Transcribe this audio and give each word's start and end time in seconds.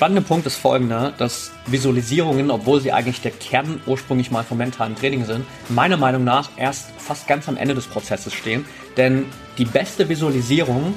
spannende 0.00 0.22
Punkt 0.22 0.46
ist 0.46 0.56
folgender, 0.56 1.12
dass 1.18 1.50
Visualisierungen, 1.66 2.50
obwohl 2.50 2.80
sie 2.80 2.90
eigentlich 2.90 3.20
der 3.20 3.32
Kern 3.32 3.82
ursprünglich 3.84 4.30
mal 4.30 4.44
vom 4.44 4.56
mentalen 4.56 4.96
Training 4.96 5.26
sind, 5.26 5.44
meiner 5.68 5.98
Meinung 5.98 6.24
nach 6.24 6.48
erst 6.56 6.90
fast 6.96 7.28
ganz 7.28 7.50
am 7.50 7.58
Ende 7.58 7.74
des 7.74 7.86
Prozesses 7.86 8.32
stehen. 8.32 8.64
Denn 8.96 9.26
die 9.58 9.66
beste 9.66 10.08
Visualisierung 10.08 10.94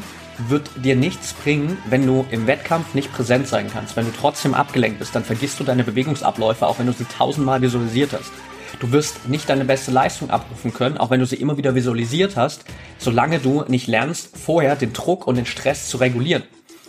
wird 0.47 0.69
dir 0.81 0.95
nichts 0.95 1.33
bringen, 1.33 1.77
wenn 1.89 2.07
du 2.07 2.25
im 2.31 2.47
Wettkampf 2.47 2.93
nicht 2.93 3.11
präsent 3.11 3.45
sein 3.45 3.69
kannst. 3.69 3.97
Wenn 3.97 4.05
du 4.05 4.13
trotzdem 4.17 4.53
abgelenkt 4.53 4.99
bist, 4.99 5.13
dann 5.13 5.25
vergisst 5.25 5.59
du 5.59 5.65
deine 5.65 5.83
Bewegungsabläufe, 5.83 6.65
auch 6.65 6.79
wenn 6.79 6.87
du 6.87 6.93
sie 6.93 7.03
tausendmal 7.03 7.61
visualisiert 7.61 8.13
hast. 8.13 8.31
Du 8.79 8.93
wirst 8.93 9.27
nicht 9.27 9.49
deine 9.49 9.65
beste 9.65 9.91
Leistung 9.91 10.29
abrufen 10.29 10.73
können, 10.73 10.97
auch 10.97 11.09
wenn 11.09 11.19
du 11.19 11.25
sie 11.25 11.35
immer 11.35 11.57
wieder 11.57 11.75
visualisiert 11.75 12.37
hast, 12.37 12.63
solange 12.99 13.39
du 13.39 13.65
nicht 13.67 13.87
lernst, 13.87 14.37
vorher 14.37 14.77
den 14.77 14.93
Druck 14.93 15.27
und 15.27 15.35
den 15.35 15.45
Stress 15.45 15.89
zu 15.89 15.97
regulieren. 15.97 16.43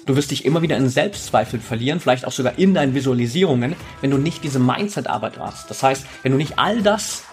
Du 0.07 0.17
wirst 0.17 0.31
dich 0.31 0.45
immer 0.45 0.61
wieder 0.61 0.77
in 0.77 0.89
Selbstzweifel 0.91 1.61
verlieren, 1.61 1.99
vielleicht 1.99 2.27
auch 2.27 2.33
sogar 2.33 2.59
in 2.59 2.75
deinen 2.75 2.95
Visualisierungen, 2.95 3.75
wenn 4.03 4.11
du 4.11 4.19
nicht 4.19 4.45
diese 4.45 4.59
Mindset-Arbeit 4.59 5.39
machst. 5.39 5.71
Das 5.71 5.83
heißt, 5.83 6.07
wenn 6.23 6.33
du 6.33 6.39
nicht 6.39 6.59
all 6.59 6.83
das 6.83 7.25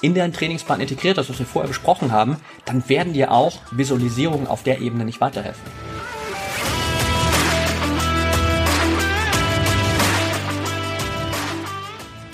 in 0.00 0.14
deinen 0.14 0.32
Trainingsplan 0.32 0.80
integriert 0.80 1.18
hast, 1.18 1.28
was 1.28 1.38
wir 1.38 1.46
vorher 1.46 1.68
besprochen 1.68 2.12
haben, 2.12 2.38
dann 2.64 2.88
werden 2.88 3.12
dir 3.12 3.30
auch 3.30 3.60
Visualisierungen 3.72 4.46
auf 4.46 4.62
der 4.62 4.80
Ebene 4.80 5.04
nicht 5.04 5.20
weiterhelfen. 5.20 5.62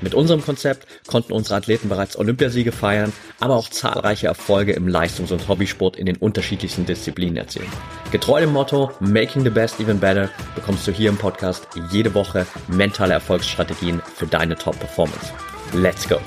Mit 0.00 0.14
unserem 0.14 0.42
Konzept 0.42 0.86
konnten 1.06 1.32
unsere 1.32 1.56
Athleten 1.56 1.88
bereits 1.88 2.16
Olympiasiege 2.16 2.72
feiern, 2.72 3.12
aber 3.38 3.56
auch 3.56 3.68
zahlreiche 3.68 4.28
Erfolge 4.28 4.72
im 4.72 4.88
Leistungs- 4.88 5.32
und 5.32 5.46
Hobbysport 5.46 5.96
in 5.96 6.06
den 6.06 6.16
unterschiedlichsten 6.16 6.86
Disziplinen 6.86 7.36
erzielen. 7.36 7.70
Getreu 8.10 8.40
dem 8.40 8.52
Motto 8.52 8.90
Making 9.00 9.44
the 9.44 9.50
Best 9.50 9.78
Even 9.78 10.00
Better 10.00 10.30
bekommst 10.54 10.86
du 10.86 10.92
hier 10.92 11.10
im 11.10 11.18
Podcast 11.18 11.68
jede 11.90 12.14
Woche 12.14 12.46
mentale 12.68 13.12
Erfolgsstrategien 13.12 14.00
für 14.14 14.26
deine 14.26 14.56
Top-Performance. 14.56 15.32
Let's 15.74 16.08
go! 16.08 16.18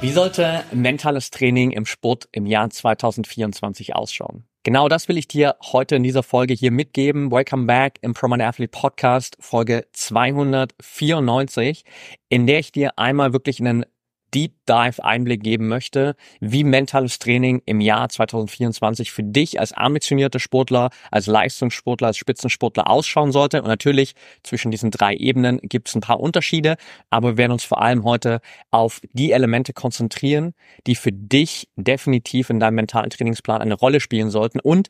Wie 0.00 0.12
sollte 0.12 0.64
mentales 0.72 1.30
Training 1.30 1.72
im 1.72 1.84
Sport 1.84 2.28
im 2.30 2.46
Jahr 2.46 2.70
2024 2.70 3.96
ausschauen? 3.96 4.47
Genau 4.64 4.88
das 4.88 5.08
will 5.08 5.16
ich 5.16 5.28
dir 5.28 5.56
heute 5.62 5.94
in 5.96 6.02
dieser 6.02 6.24
Folge 6.24 6.52
hier 6.52 6.72
mitgeben. 6.72 7.30
Welcome 7.30 7.66
back 7.66 7.98
im 8.02 8.12
Proman 8.12 8.40
Athlete 8.40 8.70
Podcast, 8.70 9.36
Folge 9.38 9.86
294, 9.92 11.84
in 12.28 12.46
der 12.46 12.58
ich 12.58 12.72
dir 12.72 12.98
einmal 12.98 13.32
wirklich 13.32 13.60
einen 13.60 13.86
Deep 14.34 14.52
Dive 14.68 15.02
Einblick 15.04 15.42
geben 15.42 15.68
möchte, 15.68 16.16
wie 16.40 16.64
mentales 16.64 17.18
Training 17.18 17.62
im 17.64 17.80
Jahr 17.80 18.08
2024 18.08 19.10
für 19.10 19.22
dich 19.22 19.58
als 19.60 19.72
ambitionierter 19.72 20.38
Sportler, 20.38 20.90
als 21.10 21.26
Leistungssportler, 21.26 22.08
als 22.08 22.18
Spitzensportler 22.18 22.90
ausschauen 22.90 23.32
sollte. 23.32 23.62
Und 23.62 23.68
natürlich 23.68 24.14
zwischen 24.42 24.70
diesen 24.70 24.90
drei 24.90 25.14
Ebenen 25.14 25.60
gibt 25.62 25.88
es 25.88 25.94
ein 25.94 26.00
paar 26.00 26.20
Unterschiede, 26.20 26.76
aber 27.10 27.32
wir 27.32 27.36
werden 27.38 27.52
uns 27.52 27.64
vor 27.64 27.80
allem 27.80 28.04
heute 28.04 28.40
auf 28.70 29.00
die 29.12 29.32
Elemente 29.32 29.72
konzentrieren, 29.72 30.54
die 30.86 30.94
für 30.94 31.12
dich 31.12 31.68
definitiv 31.76 32.50
in 32.50 32.60
deinem 32.60 32.76
mentalen 32.76 33.10
Trainingsplan 33.10 33.62
eine 33.62 33.74
Rolle 33.74 34.00
spielen 34.00 34.30
sollten. 34.30 34.60
Und 34.60 34.88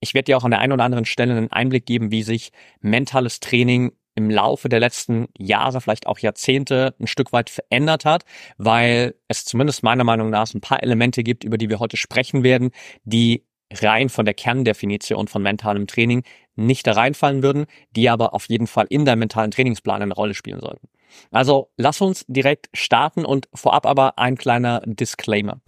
ich 0.00 0.14
werde 0.14 0.24
dir 0.24 0.36
auch 0.36 0.44
an 0.44 0.50
der 0.50 0.60
einen 0.60 0.72
oder 0.72 0.84
anderen 0.84 1.04
Stelle 1.04 1.36
einen 1.36 1.52
Einblick 1.52 1.86
geben, 1.86 2.10
wie 2.10 2.24
sich 2.24 2.50
mentales 2.80 3.38
Training 3.38 3.92
im 4.14 4.30
Laufe 4.30 4.68
der 4.68 4.80
letzten 4.80 5.28
Jahre, 5.38 5.80
vielleicht 5.80 6.06
auch 6.06 6.18
Jahrzehnte 6.18 6.94
ein 7.00 7.06
Stück 7.06 7.32
weit 7.32 7.50
verändert 7.50 8.04
hat, 8.04 8.24
weil 8.58 9.14
es 9.28 9.44
zumindest 9.44 9.82
meiner 9.82 10.04
Meinung 10.04 10.30
nach 10.30 10.52
ein 10.52 10.60
paar 10.60 10.82
Elemente 10.82 11.22
gibt, 11.22 11.44
über 11.44 11.58
die 11.58 11.70
wir 11.70 11.80
heute 11.80 11.96
sprechen 11.96 12.42
werden, 12.42 12.70
die 13.04 13.44
rein 13.72 14.08
von 14.08 14.24
der 14.24 14.34
Kerndefinition 14.34 15.28
von 15.28 15.42
mentalem 15.42 15.86
Training 15.86 16.24
nicht 16.56 16.86
da 16.86 16.92
reinfallen 16.92 17.42
würden, 17.42 17.66
die 17.96 18.10
aber 18.10 18.34
auf 18.34 18.46
jeden 18.48 18.66
Fall 18.66 18.86
in 18.90 19.04
deinem 19.04 19.20
mentalen 19.20 19.50
Trainingsplan 19.50 20.02
eine 20.02 20.14
Rolle 20.14 20.34
spielen 20.34 20.60
sollten. 20.60 20.88
Also 21.30 21.70
lass 21.76 22.00
uns 22.00 22.24
direkt 22.28 22.68
starten 22.74 23.24
und 23.24 23.48
vorab 23.54 23.86
aber 23.86 24.18
ein 24.18 24.36
kleiner 24.36 24.82
Disclaimer. 24.84 25.60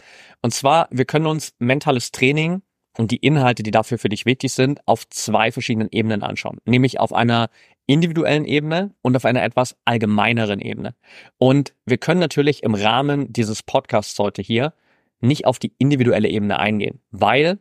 Und 0.43 0.53
zwar, 0.53 0.88
wir 0.91 1.04
können 1.04 1.27
uns 1.27 1.54
mentales 1.59 2.12
Training 2.12 2.62
und 2.97 3.10
die 3.10 3.16
Inhalte, 3.16 3.62
die 3.62 3.71
dafür 3.71 3.99
für 3.99 4.09
dich 4.09 4.25
wichtig 4.25 4.53
sind, 4.53 4.81
auf 4.87 5.09
zwei 5.09 5.50
verschiedenen 5.50 5.88
Ebenen 5.91 6.22
anschauen. 6.22 6.59
Nämlich 6.65 7.00
auf 7.00 7.12
einer 7.12 7.49
individuellen 7.87 8.45
Ebene 8.45 8.95
und 9.03 9.17
auf 9.17 9.25
einer 9.25 9.43
etwas 9.43 9.77
allgemeineren 9.84 10.61
Ebene. 10.61 10.95
Und 11.39 11.75
wir 11.84 11.99
können 11.99 12.21
natürlich 12.21 12.62
im 12.62 12.75
Rahmen 12.75 13.33
dieses 13.33 13.62
Podcasts 13.62 14.19
heute 14.19 14.43
hier 14.43 14.72
nicht 15.21 15.47
auf 15.47 15.59
die 15.59 15.72
individuelle 15.78 16.28
Ebene 16.28 16.59
eingehen, 16.59 17.00
weil 17.11 17.59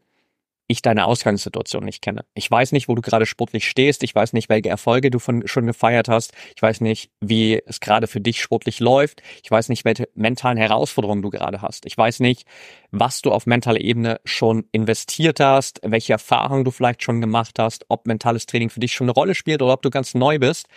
ich 0.74 0.82
deine 0.82 1.06
Ausgangssituation 1.06 1.84
nicht 1.84 2.02
kenne. 2.02 2.26
Ich 2.34 2.50
weiß 2.50 2.72
nicht, 2.74 2.88
wo 2.88 2.96
du 2.96 3.02
gerade 3.02 3.26
sportlich 3.26 3.68
stehst. 3.68 4.04
Ich 4.04 4.14
weiß 4.14 4.34
nicht, 4.34 4.50
welche 4.50 4.70
Erfolge 4.70 5.10
du 5.10 5.20
von, 5.20 5.48
schon 5.48 5.66
gefeiert 5.66 6.10
hast. 6.10 6.34
Ich 6.56 6.62
weiß 6.62 6.82
nicht, 6.82 7.12
wie 7.22 7.62
es 7.66 7.80
gerade 7.80 8.08
für 8.08 8.22
dich 8.22 8.42
sportlich 8.42 8.80
läuft. 8.80 9.22
Ich 9.44 9.50
weiß 9.50 9.70
nicht, 9.70 9.86
welche 9.86 10.10
mentalen 10.16 10.58
Herausforderungen 10.58 11.22
du 11.22 11.30
gerade 11.30 11.62
hast. 11.62 11.86
Ich 11.86 11.98
weiß 11.98 12.20
nicht, 12.20 12.46
was 12.92 13.22
du 13.22 13.32
auf 13.32 13.46
mentaler 13.46 13.82
Ebene 13.82 14.20
schon 14.26 14.66
investiert 14.72 15.40
hast, 15.40 15.80
welche 15.84 16.14
Erfahrungen 16.14 16.66
du 16.66 16.72
vielleicht 16.72 17.04
schon 17.04 17.22
gemacht 17.22 17.60
hast, 17.60 17.86
ob 17.90 18.06
mentales 18.06 18.46
Training 18.46 18.70
für 18.70 18.80
dich 18.80 18.94
schon 18.94 19.06
eine 19.06 19.14
Rolle 19.14 19.36
spielt 19.36 19.62
oder 19.62 19.74
ob 19.74 19.82
du 19.82 19.90
ganz 19.90 20.14
neu 20.14 20.40
bist. 20.40 20.68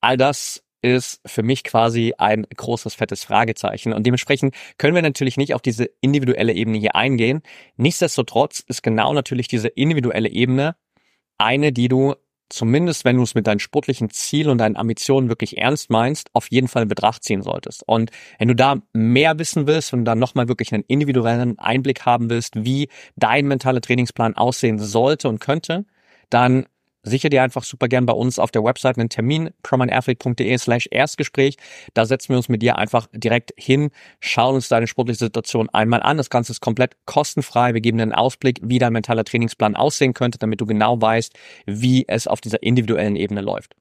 All 0.00 0.16
das 0.16 0.62
ist 0.82 1.20
für 1.26 1.42
mich 1.42 1.64
quasi 1.64 2.14
ein 2.18 2.46
großes, 2.54 2.94
fettes 2.94 3.24
Fragezeichen. 3.24 3.92
Und 3.92 4.06
dementsprechend 4.06 4.54
können 4.78 4.94
wir 4.94 5.02
natürlich 5.02 5.36
nicht 5.36 5.54
auf 5.54 5.62
diese 5.62 5.90
individuelle 6.00 6.52
Ebene 6.52 6.78
hier 6.78 6.94
eingehen. 6.94 7.42
Nichtsdestotrotz 7.76 8.60
ist 8.60 8.82
genau 8.82 9.12
natürlich 9.12 9.48
diese 9.48 9.68
individuelle 9.68 10.28
Ebene 10.28 10.76
eine, 11.36 11.72
die 11.72 11.88
du 11.88 12.14
zumindest, 12.48 13.04
wenn 13.04 13.16
du 13.16 13.22
es 13.22 13.34
mit 13.34 13.46
deinen 13.46 13.58
sportlichen 13.58 14.10
Zielen 14.10 14.50
und 14.50 14.58
deinen 14.58 14.76
Ambitionen 14.76 15.28
wirklich 15.28 15.58
ernst 15.58 15.90
meinst, 15.90 16.30
auf 16.32 16.50
jeden 16.50 16.68
Fall 16.68 16.82
in 16.82 16.88
Betracht 16.88 17.24
ziehen 17.24 17.42
solltest. 17.42 17.82
Und 17.86 18.10
wenn 18.38 18.48
du 18.48 18.54
da 18.54 18.80
mehr 18.92 19.38
wissen 19.38 19.66
willst 19.66 19.92
und 19.92 20.04
dann 20.04 20.18
nochmal 20.18 20.48
wirklich 20.48 20.72
einen 20.72 20.84
individuellen 20.84 21.58
Einblick 21.58 22.06
haben 22.06 22.30
willst, 22.30 22.64
wie 22.64 22.88
dein 23.16 23.46
mentaler 23.46 23.80
Trainingsplan 23.80 24.36
aussehen 24.36 24.78
sollte 24.78 25.28
und 25.28 25.40
könnte, 25.40 25.84
dann 26.30 26.66
Sicher 27.08 27.28
dir 27.28 27.42
einfach 27.42 27.64
super 27.64 27.88
gern 27.88 28.06
bei 28.06 28.12
uns 28.12 28.38
auf 28.38 28.50
der 28.50 28.62
Website 28.64 28.98
einen 28.98 29.08
Termin, 29.08 29.50
promanathlete.de 29.62 30.56
slash 30.58 30.88
Erstgespräch. 30.90 31.56
Da 31.94 32.06
setzen 32.06 32.30
wir 32.30 32.36
uns 32.36 32.48
mit 32.48 32.62
dir 32.62 32.78
einfach 32.78 33.08
direkt 33.12 33.52
hin, 33.56 33.90
schauen 34.20 34.54
uns 34.54 34.68
deine 34.68 34.86
sportliche 34.86 35.18
Situation 35.18 35.68
einmal 35.70 36.02
an. 36.02 36.16
Das 36.16 36.30
Ganze 36.30 36.52
ist 36.52 36.60
komplett 36.60 36.96
kostenfrei. 37.06 37.74
Wir 37.74 37.80
geben 37.80 38.00
einen 38.00 38.12
Ausblick, 38.12 38.60
wie 38.62 38.78
dein 38.78 38.92
mentaler 38.92 39.24
Trainingsplan 39.24 39.76
aussehen 39.76 40.14
könnte, 40.14 40.38
damit 40.38 40.60
du 40.60 40.66
genau 40.66 41.00
weißt, 41.00 41.34
wie 41.66 42.04
es 42.08 42.26
auf 42.26 42.40
dieser 42.40 42.62
individuellen 42.62 43.16
Ebene 43.16 43.40
läuft. 43.40 43.74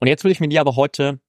Und 0.00 0.08
jetzt 0.08 0.24
will 0.24 0.30
ich 0.30 0.40
mit 0.40 0.52
dir 0.52 0.60
aber 0.60 0.76
heute 0.76 1.20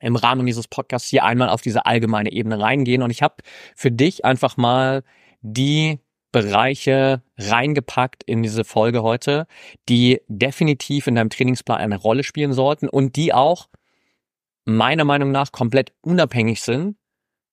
im 0.00 0.16
Rahmen 0.16 0.44
dieses 0.46 0.68
Podcasts 0.68 1.08
hier 1.08 1.24
einmal 1.24 1.48
auf 1.48 1.62
diese 1.62 1.86
allgemeine 1.86 2.32
Ebene 2.32 2.58
reingehen. 2.58 3.02
Und 3.02 3.10
ich 3.10 3.22
habe 3.22 3.36
für 3.76 3.90
dich 3.90 4.24
einfach 4.24 4.56
mal 4.56 5.02
die 5.40 5.98
Bereiche 6.32 7.22
reingepackt 7.38 8.22
in 8.24 8.42
diese 8.42 8.64
Folge 8.64 9.02
heute, 9.02 9.46
die 9.88 10.20
definitiv 10.28 11.06
in 11.06 11.14
deinem 11.14 11.30
Trainingsplan 11.30 11.78
eine 11.78 11.96
Rolle 11.96 12.24
spielen 12.24 12.52
sollten 12.52 12.88
und 12.88 13.16
die 13.16 13.32
auch 13.32 13.68
meiner 14.64 15.04
Meinung 15.04 15.30
nach 15.30 15.52
komplett 15.52 15.92
unabhängig 16.00 16.62
sind 16.62 16.96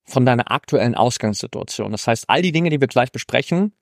von 0.05 0.25
deiner 0.25 0.51
aktuellen 0.51 0.95
Ausgangssituation. 0.95 1.91
Das 1.91 2.07
heißt, 2.07 2.29
all 2.29 2.41
die 2.41 2.51
Dinge, 2.51 2.69
die 2.69 2.81
wir 2.81 2.87
gleich 2.87 3.11
besprechen, 3.11 3.73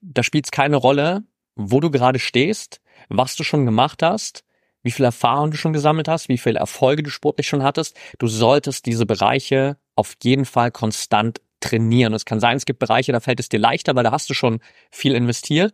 da 0.00 0.22
spielt 0.22 0.46
es 0.46 0.50
keine 0.50 0.76
Rolle, 0.76 1.24
wo 1.56 1.80
du 1.80 1.90
gerade 1.90 2.18
stehst, 2.18 2.80
was 3.08 3.36
du 3.36 3.44
schon 3.44 3.66
gemacht 3.66 4.02
hast, 4.02 4.44
wie 4.82 4.90
viel 4.90 5.04
Erfahrung 5.04 5.50
du 5.50 5.56
schon 5.56 5.72
gesammelt 5.72 6.08
hast, 6.08 6.28
wie 6.28 6.38
viele 6.38 6.58
Erfolge 6.58 7.02
du 7.02 7.10
sportlich 7.10 7.46
schon 7.46 7.62
hattest. 7.62 7.96
Du 8.18 8.26
solltest 8.28 8.86
diese 8.86 9.06
Bereiche 9.06 9.76
auf 9.94 10.14
jeden 10.22 10.44
Fall 10.44 10.70
konstant 10.70 11.40
trainieren. 11.60 12.14
Es 12.14 12.24
kann 12.24 12.40
sein, 12.40 12.56
es 12.56 12.66
gibt 12.66 12.78
Bereiche, 12.78 13.12
da 13.12 13.20
fällt 13.20 13.40
es 13.40 13.48
dir 13.48 13.60
leichter, 13.60 13.94
weil 13.94 14.04
da 14.04 14.12
hast 14.12 14.28
du 14.30 14.34
schon 14.34 14.60
viel 14.90 15.14
investiert. 15.14 15.72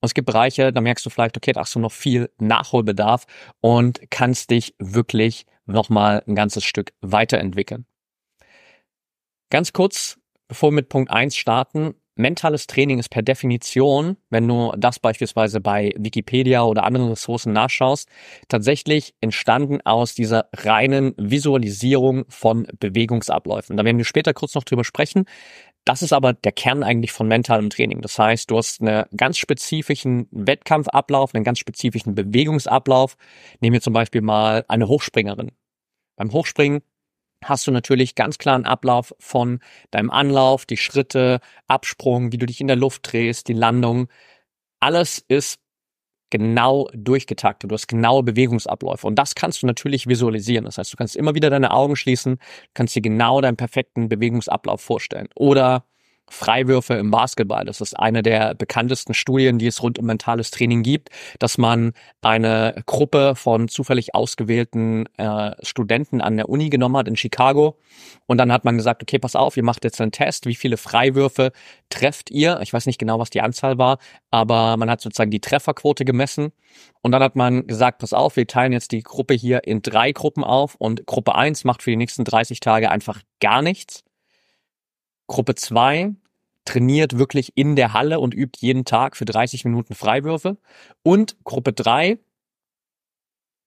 Und 0.00 0.06
es 0.06 0.14
gibt 0.14 0.26
Bereiche, 0.26 0.72
da 0.72 0.80
merkst 0.80 1.04
du 1.04 1.10
vielleicht, 1.10 1.36
okay, 1.36 1.52
da 1.52 1.60
hast 1.60 1.74
du 1.74 1.78
noch 1.78 1.92
viel 1.92 2.30
Nachholbedarf 2.38 3.26
und 3.60 4.00
kannst 4.10 4.50
dich 4.50 4.74
wirklich 4.78 5.46
nochmal 5.66 6.22
ein 6.26 6.34
ganzes 6.34 6.64
Stück 6.64 6.92
weiterentwickeln. 7.00 7.86
Ganz 9.50 9.72
kurz, 9.72 10.18
bevor 10.48 10.70
wir 10.70 10.76
mit 10.76 10.88
Punkt 10.88 11.10
eins 11.10 11.36
starten, 11.36 11.94
mentales 12.20 12.66
Training 12.66 12.98
ist 12.98 13.10
per 13.10 13.22
Definition, 13.22 14.16
wenn 14.30 14.46
du 14.46 14.72
das 14.76 14.98
beispielsweise 14.98 15.60
bei 15.60 15.92
Wikipedia 15.96 16.62
oder 16.62 16.84
anderen 16.84 17.08
Ressourcen 17.08 17.52
nachschaust, 17.52 18.08
tatsächlich 18.48 19.14
entstanden 19.20 19.80
aus 19.84 20.14
dieser 20.14 20.48
reinen 20.54 21.14
Visualisierung 21.16 22.24
von 22.28 22.66
Bewegungsabläufen. 22.78 23.76
Da 23.76 23.84
werden 23.84 23.98
wir 23.98 24.04
später 24.04 24.34
kurz 24.34 24.54
noch 24.54 24.64
drüber 24.64 24.84
sprechen. 24.84 25.24
Das 25.84 26.02
ist 26.02 26.12
aber 26.12 26.34
der 26.34 26.52
Kern 26.52 26.82
eigentlich 26.82 27.12
von 27.12 27.26
mentalem 27.26 27.70
Training. 27.70 28.02
Das 28.02 28.18
heißt, 28.18 28.50
du 28.50 28.58
hast 28.58 28.82
einen 28.82 29.04
ganz 29.16 29.38
spezifischen 29.38 30.28
Wettkampfablauf, 30.30 31.34
einen 31.34 31.44
ganz 31.44 31.58
spezifischen 31.58 32.14
Bewegungsablauf. 32.14 33.16
Nehmen 33.60 33.74
wir 33.74 33.80
zum 33.80 33.94
Beispiel 33.94 34.20
mal 34.20 34.64
eine 34.68 34.88
Hochspringerin. 34.88 35.52
Beim 36.16 36.32
Hochspringen 36.32 36.82
hast 37.44 37.66
du 37.66 37.70
natürlich 37.70 38.14
ganz 38.14 38.38
klaren 38.38 38.64
Ablauf 38.64 39.14
von 39.18 39.60
deinem 39.90 40.10
Anlauf, 40.10 40.66
die 40.66 40.76
Schritte, 40.76 41.40
Absprung, 41.66 42.32
wie 42.32 42.38
du 42.38 42.46
dich 42.46 42.60
in 42.60 42.66
der 42.66 42.76
Luft 42.76 43.12
drehst, 43.12 43.48
die 43.48 43.54
Landung. 43.54 44.08
Alles 44.80 45.24
ist 45.28 45.60
genau 46.30 46.88
durchgetaktet. 46.94 47.70
Du 47.70 47.74
hast 47.74 47.88
genaue 47.88 48.22
Bewegungsabläufe. 48.22 49.06
Und 49.06 49.16
das 49.16 49.34
kannst 49.34 49.62
du 49.62 49.66
natürlich 49.66 50.06
visualisieren. 50.06 50.64
Das 50.64 50.78
heißt, 50.78 50.92
du 50.92 50.96
kannst 50.96 51.16
immer 51.16 51.34
wieder 51.34 51.50
deine 51.50 51.72
Augen 51.72 51.96
schließen, 51.96 52.38
kannst 52.72 52.94
dir 52.94 53.02
genau 53.02 53.40
deinen 53.40 53.56
perfekten 53.56 54.08
Bewegungsablauf 54.08 54.80
vorstellen. 54.80 55.28
Oder 55.34 55.84
Freiwürfe 56.30 56.94
im 56.94 57.10
Basketball. 57.10 57.64
Das 57.64 57.80
ist 57.80 57.98
eine 57.98 58.22
der 58.22 58.54
bekanntesten 58.54 59.14
Studien, 59.14 59.58
die 59.58 59.66
es 59.66 59.82
rund 59.82 59.98
um 59.98 60.06
mentales 60.06 60.50
Training 60.50 60.82
gibt, 60.82 61.10
dass 61.38 61.58
man 61.58 61.92
eine 62.22 62.82
Gruppe 62.86 63.34
von 63.36 63.68
zufällig 63.68 64.14
ausgewählten 64.14 65.06
äh, 65.16 65.52
Studenten 65.62 66.20
an 66.20 66.36
der 66.36 66.48
Uni 66.48 66.70
genommen 66.70 66.96
hat 66.96 67.08
in 67.08 67.16
Chicago. 67.16 67.76
Und 68.26 68.38
dann 68.38 68.52
hat 68.52 68.64
man 68.64 68.76
gesagt, 68.76 69.02
okay, 69.02 69.18
pass 69.18 69.36
auf, 69.36 69.56
ihr 69.56 69.64
macht 69.64 69.84
jetzt 69.84 70.00
einen 70.00 70.12
Test, 70.12 70.46
wie 70.46 70.54
viele 70.54 70.76
Freiwürfe 70.76 71.52
trefft 71.90 72.30
ihr? 72.30 72.60
Ich 72.62 72.72
weiß 72.72 72.86
nicht 72.86 72.98
genau, 72.98 73.18
was 73.18 73.30
die 73.30 73.40
Anzahl 73.40 73.76
war, 73.78 73.98
aber 74.30 74.76
man 74.76 74.88
hat 74.88 75.00
sozusagen 75.00 75.30
die 75.30 75.40
Trefferquote 75.40 76.04
gemessen. 76.04 76.52
Und 77.02 77.12
dann 77.12 77.22
hat 77.22 77.36
man 77.36 77.66
gesagt, 77.66 77.98
pass 77.98 78.12
auf, 78.12 78.36
wir 78.36 78.46
teilen 78.46 78.72
jetzt 78.72 78.92
die 78.92 79.02
Gruppe 79.02 79.34
hier 79.34 79.64
in 79.64 79.82
drei 79.82 80.12
Gruppen 80.12 80.44
auf 80.44 80.76
und 80.76 81.06
Gruppe 81.06 81.34
eins 81.34 81.64
macht 81.64 81.82
für 81.82 81.90
die 81.90 81.96
nächsten 81.96 82.24
30 82.24 82.60
Tage 82.60 82.90
einfach 82.90 83.20
gar 83.40 83.62
nichts. 83.62 84.04
Gruppe 85.30 85.54
2 85.54 86.12
trainiert 86.64 87.16
wirklich 87.16 87.52
in 87.54 87.76
der 87.76 87.92
Halle 87.92 88.18
und 88.18 88.34
übt 88.34 88.58
jeden 88.60 88.84
Tag 88.84 89.16
für 89.16 89.24
30 89.24 89.64
Minuten 89.64 89.94
Freiwürfe. 89.94 90.56
Und 91.04 91.36
Gruppe 91.44 91.72
3 91.72 92.18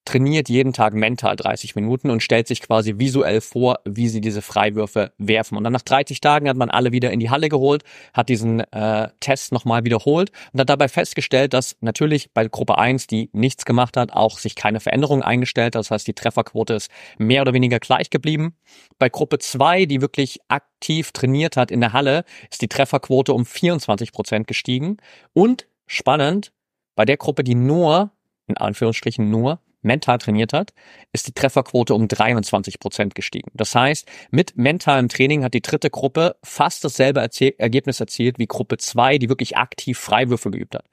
trainiert 0.06 0.50
jeden 0.50 0.74
Tag 0.74 0.94
mental 0.94 1.36
30 1.36 1.76
Minuten 1.76 2.10
und 2.10 2.22
stellt 2.22 2.48
sich 2.48 2.62
quasi 2.62 3.00
visuell 3.00 3.42
vor, 3.42 3.80
wie 3.86 4.10
sie 4.10 4.22
diese 4.22 4.42
Freiwürfe 4.42 5.14
werfen. 5.18 5.58
Und 5.58 5.64
dann 5.64 5.74
nach 5.74 5.82
30 5.82 6.20
Tagen 6.20 6.50
hat 6.50 6.58
man 6.58 6.70
alle 6.70 6.92
wieder 6.92 7.12
in 7.12 7.20
die 7.20 7.30
Halle 7.30 7.50
geholt, 7.50 7.84
hat 8.14 8.30
diesen 8.30 8.60
äh, 8.72 9.10
Test 9.20 9.52
nochmal 9.52 9.86
wiederholt 9.86 10.32
und 10.52 10.60
hat 10.60 10.70
dabei 10.70 10.90
festgestellt, 10.90 11.54
dass 11.54 11.78
natürlich 11.80 12.32
bei 12.34 12.48
Gruppe 12.48 12.78
1, 12.78 13.08
die 13.08 13.30
nichts 13.34 13.66
gemacht 13.66 13.96
hat, 13.96 14.12
auch 14.12 14.40
sich 14.40 14.56
keine 14.56 14.80
Veränderung 14.80 15.24
eingestellt 15.24 15.76
hat. 15.76 15.82
Das 15.82 15.92
heißt, 15.92 16.08
die 16.08 16.14
Trefferquote 16.14 16.74
ist 16.74 16.92
mehr 17.18 17.42
oder 17.42 17.54
weniger 17.54 17.80
gleich 17.80 18.10
geblieben. 18.10 18.56
Bei 19.00 19.10
Gruppe 19.10 19.40
2, 19.40 19.86
die 19.86 20.02
wirklich 20.02 20.40
aktiv 20.50 21.12
trainiert 21.14 21.56
hat 21.56 21.72
in 21.72 21.80
der 21.80 21.94
Halle, 21.94 22.26
ist 22.52 22.62
die 22.62 22.68
Trefferquote 22.68 23.34
um 23.34 23.46
24 23.46 24.12
Prozent 24.12 24.48
gestiegen. 24.48 24.98
Und 25.34 25.68
spannend, 25.88 26.52
bei 26.96 27.06
der 27.06 27.18
Gruppe, 27.18 27.44
die 27.44 27.56
nur, 27.56 28.12
in 28.48 28.58
Anführungsstrichen 28.58 29.30
nur, 29.30 29.60
mental 29.84 30.18
trainiert 30.18 30.54
hat, 30.54 30.74
ist 31.12 31.28
die 31.28 31.34
Trefferquote 31.34 31.94
um 31.94 32.08
23 32.08 32.80
Prozent 32.80 33.16
gestiegen. 33.16 33.52
Das 33.54 33.76
heißt, 33.76 34.08
mit 34.32 34.58
mentalem 34.58 35.10
Training 35.10 35.44
hat 35.44 35.54
die 35.54 35.62
dritte 35.62 35.90
Gruppe 35.90 36.36
fast 36.44 36.84
dasselbe 36.84 37.22
Erzie 37.22 37.56
Ergebnis 37.58 38.00
erzielt 38.00 38.40
wie 38.40 38.48
Gruppe 38.48 38.78
2, 38.78 39.18
die 39.18 39.30
wirklich 39.30 39.58
aktiv 39.58 39.98
Freiwürfe 39.98 40.52
geübt 40.52 40.76
hat. 40.76 40.86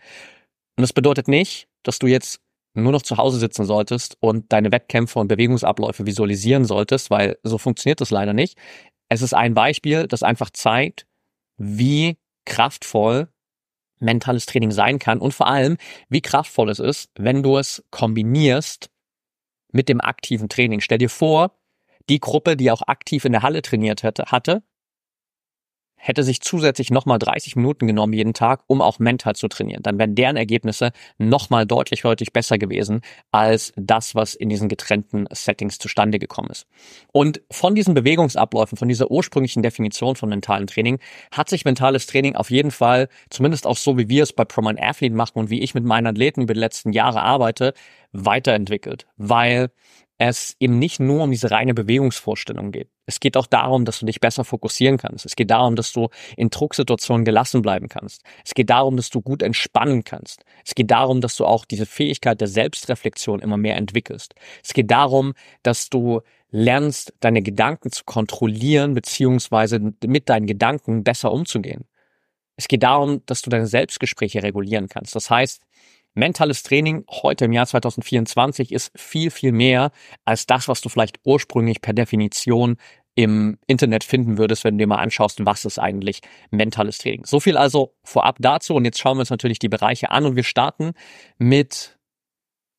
Und 0.77 0.83
das 0.83 0.93
bedeutet 0.93 1.29
nicht, 1.29 1.69
dass 1.83 1.99
du 1.99 2.07
jetzt 2.07 2.41
nur 2.75 2.93
noch 2.93 3.03
zu 3.03 3.17
Hause 3.17 3.39
sitzen 3.39 3.65
solltest 3.65 4.17
und 4.21 4.53
deine 4.53 4.71
Wettkämpfe 4.73 5.19
und 5.19 5.29
Bewegungsabläufe 5.29 6.07
visualisieren 6.07 6.65
solltest, 6.65 7.11
weil 7.11 7.39
so 7.43 7.59
funktioniert 7.59 8.01
das 8.01 8.11
leider 8.11 8.33
nicht. 8.33 8.57
Es 9.09 9.23
ist 9.23 9.35
ein 9.35 9.55
Beispiel, 9.55 10.07
das 10.07 10.23
einfach 10.23 10.51
zeigt, 10.51 11.07
wie 11.57 12.17
kraftvoll 12.47 13.29
mentales 14.01 14.47
Training 14.47 14.73
sein 14.73 14.99
kann 14.99 15.21
und 15.21 15.33
vor 15.33 15.47
allem, 15.47 15.77
wie 16.09 16.21
kraftvoll 16.21 16.71
es 16.71 16.79
ist, 16.79 17.11
wenn 17.17 17.43
du 17.43 17.59
es 17.59 17.85
kombinierst 17.91 18.91
mit 19.73 19.89
dem 19.89 20.01
aktiven 20.01 20.49
Training. 20.49 20.81
Stell 20.81 20.99
dir 20.99 21.11
vor, 21.11 21.57
die 22.09 22.19
Gruppe, 22.21 22.57
die 22.57 22.71
auch 22.71 22.83
aktiv 22.83 23.25
in 23.25 23.33
der 23.33 23.43
Halle 23.43 23.63
trainiert 23.63 24.03
hätte, 24.03 24.25
hatte, 24.27 24.63
hätte 26.03 26.23
sich 26.23 26.41
zusätzlich 26.41 26.91
nochmal 26.91 27.19
30 27.19 27.57
Minuten 27.57 27.87
genommen 27.87 28.15
jeden 28.15 28.33
Tag, 28.33 28.63
um 28.67 28.81
auch 28.81 28.99
mental 28.99 29.37
zu 29.37 29.49
trainieren. 29.49 29.83
Dann 29.83 29.99
wären 29.99 30.15
deren 30.15 30.37
Ergebnisse 30.37 30.93
nochmal 31.19 31.67
deutlich, 31.67 32.01
deutlich 32.01 32.33
besser 32.33 32.57
gewesen 32.57 33.03
als 33.33 33.73
das, 33.77 34.15
was 34.15 34.35
in 34.35 34.49
diesen 34.49 34.69
getrennten 34.69 35.27
Settings 35.31 35.79
zustande 35.79 36.19
gekommen 36.19 36.49
ist. 36.51 36.67
Und 37.13 37.43
von 37.51 37.75
diesen 37.75 37.93
Bewegungsabläufen, 37.93 38.79
von 38.79 38.89
dieser 38.89 39.11
ursprünglichen 39.11 39.63
Definition 39.63 40.17
von 40.17 40.31
mentalem 40.31 40.67
Training, 40.67 40.99
hat 41.33 41.51
sich 41.51 41.67
mentales 41.67 42.07
Training 42.07 42.35
auf 42.35 42.51
jeden 42.51 42.71
Fall, 42.71 43.09
zumindest 43.29 43.67
auch 43.67 43.77
so, 43.77 43.99
wie 43.99 44.09
wir 44.09 44.23
es 44.23 44.33
bei 44.33 44.47
ProMind 44.47 44.81
Athlete 44.81 45.15
machen 45.15 45.39
und 45.39 45.51
wie 45.51 45.61
ich 45.61 45.75
mit 45.75 45.85
meinen 45.85 46.07
Athleten 46.07 46.43
über 46.43 46.55
die 46.55 46.61
letzten 46.61 46.93
Jahre 46.93 47.21
arbeite, 47.21 47.75
weiterentwickelt. 48.13 49.07
Weil 49.19 49.71
es 50.29 50.55
eben 50.61 50.79
nicht 50.79 51.01
nur 51.01 51.25
um 51.25 51.31
diese 51.31 51.51
reine 51.51 51.73
Bewegungsvorstellung 51.73 52.73
geht. 52.73 52.91
Es 53.07 53.21
geht 53.21 53.39
auch 53.39 53.47
darum, 53.47 53.87
dass 53.87 54.01
du 54.01 54.07
dich 54.07 54.21
besser 54.21 54.45
fokussieren 54.45 54.99
kannst. 54.99 55.25
Es 55.25 55.35
geht 55.35 55.51
darum, 55.51 55.77
dass 55.77 55.95
du 55.95 56.11
in 56.37 56.51
Drucksituationen 56.51 57.25
gelassen 57.25 57.63
bleiben 57.63 57.89
kannst. 57.89 58.23
Es 58.45 58.53
geht 58.53 58.69
darum, 58.69 58.99
dass 58.99 59.09
du 59.09 59.23
gut 59.23 59.43
entspannen 59.43 60.05
kannst. 60.05 60.45
Es 60.63 60.75
geht 60.75 60.91
darum, 60.91 61.23
dass 61.23 61.37
du 61.37 61.47
auch 61.47 61.65
diese 61.65 61.87
Fähigkeit 61.87 62.39
der 62.39 62.49
Selbstreflexion 62.49 63.41
immer 63.41 63.57
mehr 63.57 63.77
entwickelst. 63.77 64.35
Es 64.63 64.75
geht 64.75 64.91
darum, 64.91 65.33
dass 65.63 65.89
du 65.89 66.21
lernst, 66.51 67.15
deine 67.21 67.41
Gedanken 67.41 67.91
zu 67.91 68.05
kontrollieren, 68.05 68.93
beziehungsweise 68.93 69.81
mit 70.05 70.29
deinen 70.29 70.47
Gedanken 70.47 71.03
besser 71.03 71.33
umzugehen. 71.33 71.87
Es 72.57 72.69
geht 72.69 72.83
darum, 72.83 73.23
dass 73.25 73.41
du 73.41 73.49
deine 73.49 73.67
Selbstgespräche 73.67 74.43
regulieren 74.43 74.89
kannst. 74.89 75.17
Das 75.17 75.31
heißt, 75.31 75.63
Mentales 76.15 76.63
Training 76.63 77.05
heute 77.11 77.45
im 77.45 77.53
Jahr 77.53 77.67
2024 77.67 78.73
ist 78.73 78.91
viel, 78.97 79.31
viel 79.31 79.53
mehr 79.53 79.93
als 80.25 80.47
das, 80.47 80.69
was 80.69 80.81
du 80.81 80.89
vielleicht 80.89 81.21
ursprünglich 81.25 81.81
per 81.81 81.93
Definition 81.93 82.77
im 83.15 83.59
Internet 83.67 84.05
finden 84.05 84.39
würdest, 84.39 84.65
wenn 84.65 84.75
du 84.75 84.85
dir 84.85 84.89
mal 84.89 84.97
anschaust, 84.97 85.45
was 85.45 85.65
ist 85.65 85.79
eigentlich 85.79 86.21
mentales 86.51 86.99
Training. 86.99 87.25
So 87.27 87.41
viel 87.41 87.57
also 87.57 87.95
vorab 88.03 88.37
dazu 88.41 88.75
und 88.75 88.85
jetzt 88.85 88.99
schauen 88.99 89.17
wir 89.17 89.21
uns 89.21 89.31
natürlich 89.31 89.59
die 89.59 89.69
Bereiche 89.69 90.11
an 90.11 90.25
und 90.27 90.37
wir 90.37 90.45
starten 90.45 90.93
mit 91.39 91.99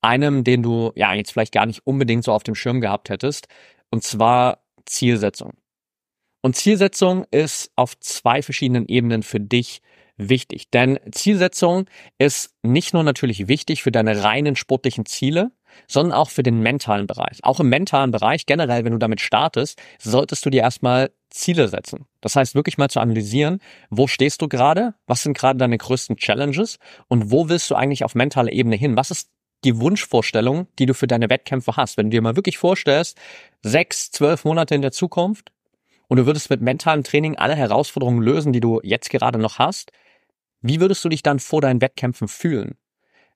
einem, 0.01 0.43
den 0.43 0.63
du 0.63 0.91
ja 0.95 1.13
jetzt 1.13 1.31
vielleicht 1.31 1.53
gar 1.53 1.65
nicht 1.65 1.85
unbedingt 1.85 2.23
so 2.23 2.31
auf 2.31 2.43
dem 2.43 2.55
Schirm 2.55 2.81
gehabt 2.81 3.09
hättest, 3.09 3.47
und 3.91 4.03
zwar 4.03 4.63
Zielsetzung. 4.85 5.53
Und 6.41 6.55
Zielsetzung 6.55 7.25
ist 7.29 7.71
auf 7.75 8.00
zwei 8.00 8.41
verschiedenen 8.41 8.88
Ebenen 8.88 9.21
für 9.21 9.39
dich 9.39 9.81
wichtig. 10.29 10.69
Denn 10.69 10.99
Zielsetzung 11.11 11.85
ist 12.17 12.53
nicht 12.63 12.93
nur 12.93 13.03
natürlich 13.03 13.47
wichtig 13.47 13.83
für 13.83 13.91
deine 13.91 14.23
reinen 14.23 14.55
sportlichen 14.55 15.05
Ziele, 15.05 15.51
sondern 15.87 16.17
auch 16.17 16.29
für 16.29 16.43
den 16.43 16.59
mentalen 16.59 17.07
Bereich. 17.07 17.39
Auch 17.43 17.59
im 17.59 17.69
mentalen 17.69 18.11
Bereich 18.11 18.45
generell, 18.45 18.83
wenn 18.83 18.93
du 18.93 18.99
damit 18.99 19.21
startest, 19.21 19.81
solltest 19.99 20.45
du 20.45 20.49
dir 20.49 20.61
erstmal 20.61 21.11
Ziele 21.29 21.67
setzen. 21.67 22.05
Das 22.19 22.35
heißt, 22.35 22.55
wirklich 22.55 22.77
mal 22.77 22.89
zu 22.89 22.99
analysieren, 22.99 23.59
wo 23.89 24.07
stehst 24.07 24.41
du 24.41 24.47
gerade, 24.47 24.95
was 25.07 25.23
sind 25.23 25.37
gerade 25.37 25.57
deine 25.57 25.77
größten 25.77 26.17
Challenges 26.17 26.77
und 27.07 27.31
wo 27.31 27.49
willst 27.49 27.69
du 27.69 27.75
eigentlich 27.75 28.03
auf 28.03 28.15
mentaler 28.15 28.51
Ebene 28.51 28.75
hin? 28.75 28.97
Was 28.97 29.11
ist 29.11 29.29
die 29.63 29.79
Wunschvorstellung, 29.79 30.67
die 30.79 30.85
du 30.85 30.93
für 30.93 31.07
deine 31.07 31.29
Wettkämpfe 31.29 31.77
hast? 31.77 31.97
Wenn 31.97 32.07
du 32.07 32.17
dir 32.17 32.21
mal 32.21 32.35
wirklich 32.35 32.57
vorstellst, 32.57 33.17
sechs, 33.61 34.11
zwölf 34.11 34.43
Monate 34.43 34.75
in 34.75 34.81
der 34.81 34.91
Zukunft 34.91 35.51
und 36.07 36.17
du 36.17 36.25
würdest 36.25 36.49
mit 36.49 36.61
mentalem 36.61 37.03
Training 37.03 37.37
alle 37.37 37.55
Herausforderungen 37.55 38.21
lösen, 38.21 38.51
die 38.51 38.59
du 38.59 38.81
jetzt 38.83 39.09
gerade 39.09 39.39
noch 39.39 39.59
hast, 39.59 39.91
wie 40.61 40.79
würdest 40.79 41.03
du 41.03 41.09
dich 41.09 41.23
dann 41.23 41.39
vor 41.39 41.61
deinen 41.61 41.81
Wettkämpfen 41.81 42.27
fühlen? 42.27 42.75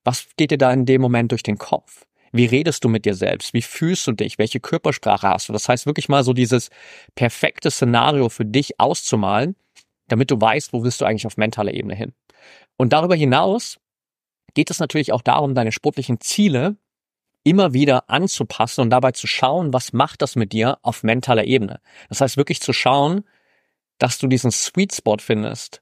Was 0.03 0.27
geht 0.37 0.51
dir 0.51 0.57
da 0.57 0.71
in 0.71 0.85
dem 0.85 1.01
Moment 1.01 1.31
durch 1.31 1.43
den 1.43 1.57
Kopf? 1.57 2.05
Wie 2.31 2.45
redest 2.45 2.83
du 2.83 2.89
mit 2.89 3.05
dir 3.05 3.15
selbst? 3.15 3.53
Wie 3.53 3.61
fühlst 3.61 4.05
du 4.07 4.11
dich? 4.11 4.37
Welche 4.37 4.59
Körpersprache 4.59 5.27
hast 5.27 5.49
du? 5.49 5.53
Das 5.53 5.69
heißt 5.69 5.85
wirklich 5.85 6.09
mal 6.09 6.23
so 6.23 6.33
dieses 6.33 6.69
perfekte 7.15 7.71
Szenario 7.71 8.29
für 8.29 8.45
dich 8.45 8.79
auszumalen, 8.79 9.55
damit 10.07 10.31
du 10.31 10.39
weißt, 10.39 10.73
wo 10.73 10.83
willst 10.83 11.01
du 11.01 11.05
eigentlich 11.05 11.25
auf 11.25 11.37
mentaler 11.37 11.73
Ebene 11.73 11.95
hin. 11.95 12.13
Und 12.77 12.93
darüber 12.93 13.15
hinaus 13.15 13.79
geht 14.53 14.69
es 14.69 14.79
natürlich 14.79 15.13
auch 15.13 15.21
darum, 15.21 15.55
deine 15.55 15.71
sportlichen 15.71 16.19
Ziele 16.19 16.77
immer 17.43 17.73
wieder 17.73 18.09
anzupassen 18.09 18.81
und 18.81 18.89
dabei 18.89 19.11
zu 19.11 19.27
schauen, 19.27 19.71
was 19.71 19.93
macht 19.93 20.21
das 20.21 20.35
mit 20.35 20.51
dir 20.51 20.79
auf 20.81 21.03
mentaler 21.03 21.45
Ebene. 21.45 21.79
Das 22.09 22.19
heißt 22.19 22.37
wirklich 22.37 22.59
zu 22.59 22.73
schauen, 22.73 23.23
dass 23.97 24.17
du 24.17 24.27
diesen 24.27 24.51
Sweet 24.51 24.93
Spot 24.93 25.17
findest 25.19 25.81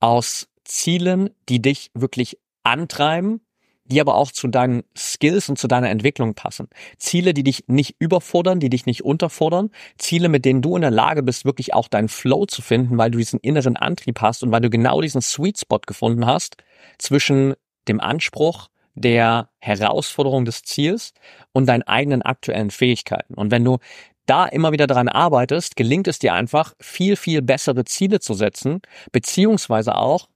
aus 0.00 0.48
Zielen, 0.64 1.30
die 1.48 1.60
dich 1.62 1.90
wirklich 1.94 2.38
antreiben, 2.62 3.40
die 3.84 4.00
aber 4.00 4.14
auch 4.14 4.30
zu 4.30 4.46
deinen 4.48 4.84
Skills 4.96 5.48
und 5.48 5.58
zu 5.58 5.66
deiner 5.66 5.90
Entwicklung 5.90 6.34
passen. 6.34 6.68
Ziele, 6.96 7.34
die 7.34 7.42
dich 7.42 7.64
nicht 7.66 7.96
überfordern, 7.98 8.60
die 8.60 8.70
dich 8.70 8.86
nicht 8.86 9.04
unterfordern. 9.04 9.70
Ziele, 9.98 10.28
mit 10.28 10.44
denen 10.44 10.62
du 10.62 10.76
in 10.76 10.82
der 10.82 10.92
Lage 10.92 11.22
bist, 11.22 11.44
wirklich 11.44 11.74
auch 11.74 11.88
deinen 11.88 12.08
Flow 12.08 12.46
zu 12.46 12.62
finden, 12.62 12.98
weil 12.98 13.10
du 13.10 13.18
diesen 13.18 13.40
inneren 13.40 13.76
Antrieb 13.76 14.20
hast 14.20 14.42
und 14.42 14.52
weil 14.52 14.60
du 14.60 14.70
genau 14.70 15.00
diesen 15.00 15.22
Sweet 15.22 15.58
Spot 15.58 15.80
gefunden 15.84 16.24
hast 16.24 16.56
zwischen 16.98 17.54
dem 17.88 18.00
Anspruch, 18.00 18.68
der 18.94 19.50
Herausforderung 19.58 20.44
des 20.44 20.62
Ziels 20.62 21.12
und 21.52 21.66
deinen 21.66 21.82
eigenen 21.82 22.22
aktuellen 22.22 22.70
Fähigkeiten. 22.70 23.34
Und 23.34 23.50
wenn 23.50 23.64
du 23.64 23.78
da 24.26 24.46
immer 24.46 24.72
wieder 24.72 24.86
daran 24.86 25.08
arbeitest, 25.08 25.74
gelingt 25.74 26.06
es 26.06 26.18
dir 26.18 26.34
einfach, 26.34 26.74
viel, 26.80 27.16
viel 27.16 27.42
bessere 27.42 27.84
Ziele 27.84 28.20
zu 28.20 28.34
setzen, 28.34 28.80
beziehungsweise 29.10 29.96
auch 29.96 30.28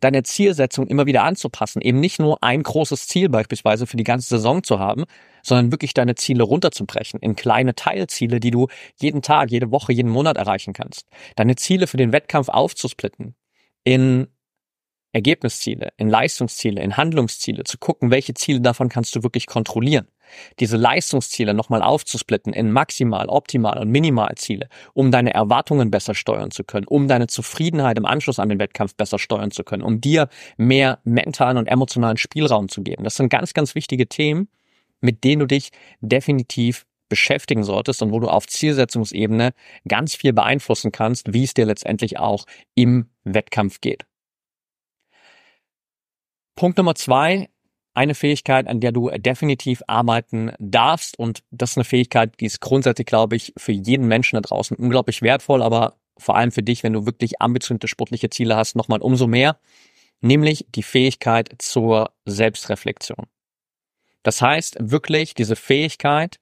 deine 0.00 0.22
Zielsetzung 0.22 0.86
immer 0.86 1.06
wieder 1.06 1.22
anzupassen. 1.24 1.82
Eben 1.82 2.00
nicht 2.00 2.18
nur 2.18 2.42
ein 2.42 2.62
großes 2.62 3.06
Ziel 3.06 3.28
beispielsweise 3.28 3.86
für 3.86 3.96
die 3.96 4.04
ganze 4.04 4.28
Saison 4.28 4.62
zu 4.62 4.78
haben, 4.78 5.04
sondern 5.42 5.70
wirklich 5.70 5.94
deine 5.94 6.14
Ziele 6.14 6.42
runterzubrechen 6.42 7.20
in 7.20 7.36
kleine 7.36 7.74
Teilziele, 7.74 8.40
die 8.40 8.50
du 8.50 8.68
jeden 9.00 9.22
Tag, 9.22 9.50
jede 9.50 9.70
Woche, 9.70 9.92
jeden 9.92 10.10
Monat 10.10 10.36
erreichen 10.36 10.72
kannst. 10.72 11.06
Deine 11.36 11.56
Ziele 11.56 11.86
für 11.86 11.96
den 11.96 12.12
Wettkampf 12.12 12.48
aufzusplitten 12.48 13.34
in 13.84 14.26
Ergebnisziele, 15.12 15.92
in 15.96 16.08
Leistungsziele, 16.08 16.80
in 16.80 16.96
Handlungsziele, 16.96 17.64
zu 17.64 17.78
gucken, 17.78 18.10
welche 18.10 18.34
Ziele 18.34 18.60
davon 18.60 18.88
kannst 18.88 19.16
du 19.16 19.22
wirklich 19.22 19.46
kontrollieren. 19.46 20.06
Diese 20.58 20.76
Leistungsziele 20.76 21.54
nochmal 21.54 21.82
aufzusplitten 21.82 22.52
in 22.52 22.72
Maximal, 22.72 23.28
Optimal 23.28 23.78
und 23.78 23.90
Minimalziele, 23.90 24.68
um 24.94 25.10
deine 25.10 25.34
Erwartungen 25.34 25.90
besser 25.90 26.14
steuern 26.14 26.50
zu 26.50 26.64
können, 26.64 26.86
um 26.86 27.08
deine 27.08 27.26
Zufriedenheit 27.26 27.98
im 27.98 28.06
Anschluss 28.06 28.38
an 28.38 28.48
den 28.48 28.58
Wettkampf 28.58 28.94
besser 28.94 29.18
steuern 29.18 29.50
zu 29.50 29.64
können, 29.64 29.82
um 29.82 30.00
dir 30.00 30.28
mehr 30.56 30.98
mentalen 31.04 31.56
und 31.56 31.66
emotionalen 31.66 32.16
Spielraum 32.16 32.68
zu 32.68 32.82
geben. 32.82 33.04
Das 33.04 33.16
sind 33.16 33.28
ganz, 33.28 33.54
ganz 33.54 33.74
wichtige 33.74 34.08
Themen, 34.08 34.48
mit 35.00 35.24
denen 35.24 35.40
du 35.40 35.46
dich 35.46 35.70
definitiv 36.00 36.86
beschäftigen 37.08 37.64
solltest 37.64 38.00
und 38.02 38.12
wo 38.12 38.20
du 38.20 38.28
auf 38.28 38.46
Zielsetzungsebene 38.46 39.52
ganz 39.86 40.14
viel 40.14 40.32
beeinflussen 40.32 40.92
kannst, 40.92 41.34
wie 41.34 41.44
es 41.44 41.52
dir 41.52 41.66
letztendlich 41.66 42.18
auch 42.18 42.46
im 42.74 43.10
Wettkampf 43.24 43.80
geht. 43.80 44.06
Punkt 46.54 46.78
Nummer 46.78 46.94
zwei, 46.94 47.48
eine 48.00 48.14
Fähigkeit, 48.14 48.66
an 48.66 48.80
der 48.80 48.92
du 48.92 49.10
definitiv 49.10 49.82
arbeiten 49.86 50.52
darfst. 50.58 51.18
Und 51.18 51.42
das 51.50 51.72
ist 51.72 51.76
eine 51.76 51.84
Fähigkeit, 51.84 52.40
die 52.40 52.46
ist 52.46 52.60
grundsätzlich, 52.62 53.06
glaube 53.06 53.36
ich, 53.36 53.52
für 53.58 53.72
jeden 53.72 54.08
Menschen 54.08 54.36
da 54.36 54.40
draußen 54.40 54.74
unglaublich 54.74 55.20
wertvoll, 55.20 55.62
aber 55.62 55.96
vor 56.16 56.34
allem 56.36 56.50
für 56.50 56.62
dich, 56.62 56.82
wenn 56.82 56.94
du 56.94 57.04
wirklich 57.04 57.42
ambitionierte 57.42 57.88
sportliche 57.88 58.30
Ziele 58.30 58.56
hast, 58.56 58.74
nochmal 58.74 59.02
umso 59.02 59.26
mehr, 59.26 59.58
nämlich 60.22 60.64
die 60.70 60.82
Fähigkeit 60.82 61.50
zur 61.58 62.12
Selbstreflexion. 62.24 63.26
Das 64.22 64.40
heißt 64.40 64.78
wirklich 64.80 65.34
diese 65.34 65.56
Fähigkeit, 65.56 66.40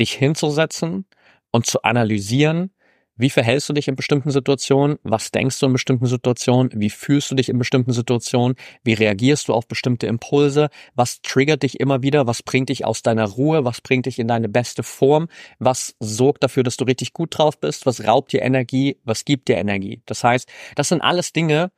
dich 0.00 0.12
hinzusetzen 0.12 1.06
und 1.52 1.66
zu 1.66 1.82
analysieren, 1.82 2.73
wie 3.16 3.30
verhältst 3.30 3.68
du 3.68 3.72
dich 3.72 3.86
in 3.86 3.94
bestimmten 3.94 4.32
Situationen? 4.32 4.98
Was 5.04 5.30
denkst 5.30 5.60
du 5.60 5.66
in 5.66 5.72
bestimmten 5.72 6.06
Situationen? 6.06 6.72
Wie 6.74 6.90
fühlst 6.90 7.30
du 7.30 7.36
dich 7.36 7.48
in 7.48 7.58
bestimmten 7.58 7.92
Situationen? 7.92 8.56
Wie 8.82 8.94
reagierst 8.94 9.48
du 9.48 9.54
auf 9.54 9.68
bestimmte 9.68 10.08
Impulse? 10.08 10.68
Was 10.96 11.22
triggert 11.22 11.62
dich 11.62 11.78
immer 11.78 12.02
wieder? 12.02 12.26
Was 12.26 12.42
bringt 12.42 12.70
dich 12.70 12.84
aus 12.84 13.02
deiner 13.02 13.26
Ruhe? 13.26 13.64
Was 13.64 13.80
bringt 13.80 14.06
dich 14.06 14.18
in 14.18 14.26
deine 14.26 14.48
beste 14.48 14.82
Form? 14.82 15.28
Was 15.60 15.94
sorgt 16.00 16.42
dafür, 16.42 16.64
dass 16.64 16.76
du 16.76 16.84
richtig 16.84 17.12
gut 17.12 17.38
drauf 17.38 17.60
bist? 17.60 17.86
Was 17.86 18.04
raubt 18.04 18.32
dir 18.32 18.42
Energie? 18.42 18.98
Was 19.04 19.24
gibt 19.24 19.48
dir 19.48 19.58
Energie? 19.58 20.02
Das 20.06 20.24
heißt, 20.24 20.48
das 20.74 20.88
sind 20.88 21.00
alles 21.00 21.32
Dinge, 21.32 21.70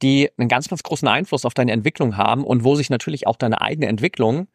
die 0.00 0.30
einen 0.38 0.48
ganz, 0.48 0.68
ganz 0.68 0.82
großen 0.82 1.08
Einfluss 1.08 1.44
auf 1.44 1.52
deine 1.52 1.72
Entwicklung 1.72 2.16
haben 2.16 2.42
und 2.42 2.64
wo 2.64 2.74
sich 2.74 2.88
natürlich 2.88 3.26
auch 3.26 3.36
deine 3.36 3.60
eigene 3.60 3.86
Entwicklung 3.86 4.48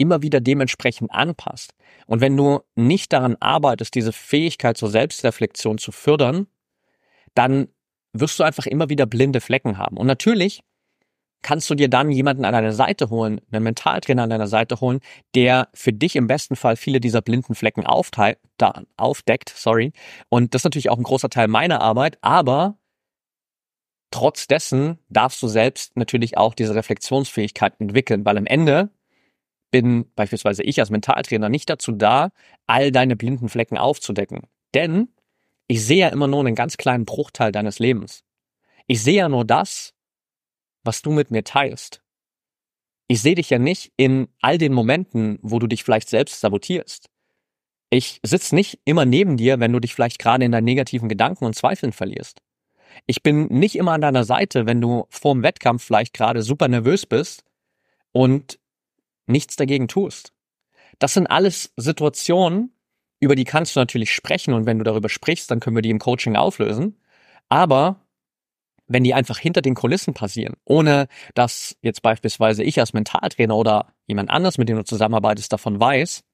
immer 0.00 0.22
wieder 0.22 0.40
dementsprechend 0.40 1.12
anpasst. 1.12 1.74
Und 2.06 2.20
wenn 2.20 2.36
du 2.36 2.60
nicht 2.74 3.12
daran 3.12 3.36
arbeitest, 3.38 3.94
diese 3.94 4.12
Fähigkeit 4.12 4.76
zur 4.76 4.90
Selbstreflexion 4.90 5.78
zu 5.78 5.92
fördern, 5.92 6.46
dann 7.34 7.68
wirst 8.12 8.38
du 8.38 8.42
einfach 8.42 8.66
immer 8.66 8.88
wieder 8.88 9.06
blinde 9.06 9.40
Flecken 9.40 9.78
haben. 9.78 9.96
Und 9.96 10.06
natürlich 10.06 10.62
kannst 11.42 11.70
du 11.70 11.74
dir 11.74 11.88
dann 11.88 12.10
jemanden 12.10 12.44
an 12.44 12.52
deine 12.52 12.72
Seite 12.72 13.10
holen, 13.10 13.40
einen 13.50 13.64
Mentaltrainer 13.64 14.24
an 14.24 14.30
deiner 14.30 14.46
Seite 14.46 14.80
holen, 14.80 15.00
der 15.34 15.68
für 15.74 15.92
dich 15.92 16.16
im 16.16 16.26
besten 16.26 16.56
Fall 16.56 16.76
viele 16.76 17.00
dieser 17.00 17.22
blinden 17.22 17.54
Flecken 17.54 17.86
aufdeckt, 17.86 19.52
sorry. 19.54 19.92
Und 20.28 20.54
das 20.54 20.60
ist 20.60 20.64
natürlich 20.64 20.90
auch 20.90 20.98
ein 20.98 21.02
großer 21.04 21.30
Teil 21.30 21.48
meiner 21.48 21.80
Arbeit, 21.80 22.18
aber 22.20 22.78
trotz 24.10 24.48
dessen 24.48 24.98
darfst 25.08 25.42
du 25.42 25.48
selbst 25.48 25.96
natürlich 25.96 26.36
auch 26.36 26.54
diese 26.54 26.74
Reflexionsfähigkeit 26.74 27.74
entwickeln, 27.78 28.24
weil 28.24 28.36
am 28.36 28.46
Ende 28.46 28.90
bin 29.70 30.10
beispielsweise 30.14 30.62
ich 30.62 30.80
als 30.80 30.90
Mentaltrainer 30.90 31.48
nicht 31.48 31.70
dazu 31.70 31.92
da, 31.92 32.30
all 32.66 32.90
deine 32.90 33.16
blinden 33.16 33.48
Flecken 33.48 33.78
aufzudecken. 33.78 34.42
Denn 34.74 35.08
ich 35.68 35.84
sehe 35.84 35.98
ja 35.98 36.08
immer 36.08 36.26
nur 36.26 36.40
einen 36.40 36.54
ganz 36.54 36.76
kleinen 36.76 37.04
Bruchteil 37.04 37.52
deines 37.52 37.78
Lebens. 37.78 38.24
Ich 38.86 39.02
sehe 39.02 39.16
ja 39.16 39.28
nur 39.28 39.44
das, 39.44 39.94
was 40.82 41.02
du 41.02 41.12
mit 41.12 41.30
mir 41.30 41.44
teilst. 41.44 42.02
Ich 43.06 43.22
sehe 43.22 43.34
dich 43.34 43.50
ja 43.50 43.58
nicht 43.58 43.92
in 43.96 44.28
all 44.40 44.58
den 44.58 44.72
Momenten, 44.72 45.38
wo 45.42 45.58
du 45.58 45.66
dich 45.66 45.82
vielleicht 45.82 46.08
selbst 46.08 46.40
sabotierst. 46.40 47.10
Ich 47.90 48.20
sitze 48.22 48.54
nicht 48.54 48.80
immer 48.84 49.04
neben 49.04 49.36
dir, 49.36 49.58
wenn 49.58 49.72
du 49.72 49.80
dich 49.80 49.94
vielleicht 49.94 50.20
gerade 50.20 50.44
in 50.44 50.52
deinen 50.52 50.64
negativen 50.64 51.08
Gedanken 51.08 51.44
und 51.44 51.56
Zweifeln 51.56 51.92
verlierst. 51.92 52.40
Ich 53.06 53.22
bin 53.22 53.46
nicht 53.46 53.74
immer 53.74 53.92
an 53.92 54.00
deiner 54.00 54.24
Seite, 54.24 54.66
wenn 54.66 54.80
du 54.80 55.06
vorm 55.10 55.42
Wettkampf 55.42 55.82
vielleicht 55.82 56.14
gerade 56.14 56.42
super 56.42 56.68
nervös 56.68 57.04
bist 57.04 57.42
und 58.12 58.59
nichts 59.30 59.56
dagegen 59.56 59.88
tust. 59.88 60.32
Das 60.98 61.14
sind 61.14 61.26
alles 61.26 61.72
Situationen, 61.76 62.74
über 63.20 63.34
die 63.34 63.44
kannst 63.44 63.76
du 63.76 63.80
natürlich 63.80 64.14
sprechen 64.14 64.54
und 64.54 64.66
wenn 64.66 64.78
du 64.78 64.84
darüber 64.84 65.08
sprichst, 65.08 65.50
dann 65.50 65.60
können 65.60 65.76
wir 65.76 65.82
die 65.82 65.90
im 65.90 65.98
Coaching 65.98 66.36
auflösen. 66.36 66.96
Aber 67.48 68.00
wenn 68.86 69.04
die 69.04 69.14
einfach 69.14 69.38
hinter 69.38 69.62
den 69.62 69.74
Kulissen 69.74 70.14
passieren, 70.14 70.56
ohne 70.64 71.06
dass 71.34 71.76
jetzt 71.80 72.02
beispielsweise 72.02 72.64
ich 72.64 72.80
als 72.80 72.92
Mentaltrainer 72.92 73.54
oder 73.54 73.94
jemand 74.06 74.30
anders, 74.30 74.58
mit 74.58 74.68
dem 74.68 74.78
du 74.78 74.84
zusammenarbeitest, 74.84 75.52
davon 75.52 75.78
weiß, 75.78 76.24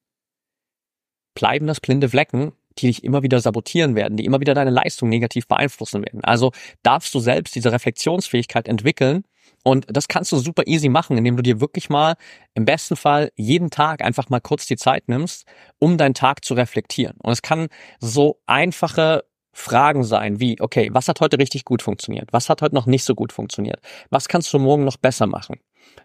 bleiben 1.34 1.66
das 1.66 1.80
blinde 1.80 2.08
Flecken, 2.08 2.52
die 2.78 2.88
dich 2.88 3.04
immer 3.04 3.23
wieder 3.23 3.40
sabotieren 3.40 3.95
werden, 3.95 4.16
die 4.16 4.25
immer 4.25 4.40
wieder 4.40 4.54
deine 4.54 4.71
Leistung 4.71 5.09
negativ 5.09 5.47
beeinflussen 5.47 6.02
werden. 6.02 6.23
Also 6.25 6.52
darfst 6.83 7.14
du 7.14 7.21
selbst 7.21 7.54
diese 7.54 7.73
Reflexionsfähigkeit 7.73 8.68
entwickeln 8.68 9.25
und 9.62 9.87
das 9.88 10.09
kannst 10.09 10.30
du 10.33 10.37
super 10.37 10.62
easy 10.66 10.88
machen, 10.88 11.18
indem 11.18 11.37
du 11.37 11.42
dir 11.42 11.61
wirklich 11.61 11.90
mal 11.90 12.14
im 12.54 12.64
besten 12.64 12.97
Fall 12.97 13.33
jeden 13.35 13.71
Tag 13.71 14.02
einfach 14.02 14.28
mal 14.28 14.40
kurz 14.40 14.66
die 14.66 14.76
Zeit 14.76 15.09
nimmst, 15.09 15.45
um 15.78 15.99
deinen 15.99 16.14
Tag 16.14 16.45
zu 16.45 16.54
reflektieren. 16.54 17.16
Und 17.23 17.33
es 17.33 17.42
kann 17.42 17.68
so 17.99 18.40
einfache 18.47 19.25
Fragen 19.52 20.04
sein 20.04 20.38
wie, 20.38 20.61
okay, 20.61 20.90
was 20.92 21.09
hat 21.09 21.21
heute 21.21 21.38
richtig 21.38 21.64
gut 21.64 21.83
funktioniert? 21.83 22.33
Was 22.33 22.50
hat 22.50 22.62
heute 22.62 22.75
noch 22.75 22.87
nicht 22.87 23.04
so 23.04 23.14
gut 23.14 23.33
funktioniert? 23.33 23.80
Was 24.11 24.28
kannst 24.28 24.52
du 24.52 24.59
morgen 24.59 24.85
noch 24.85 24.99
besser 24.99 25.26
machen? 25.26 25.56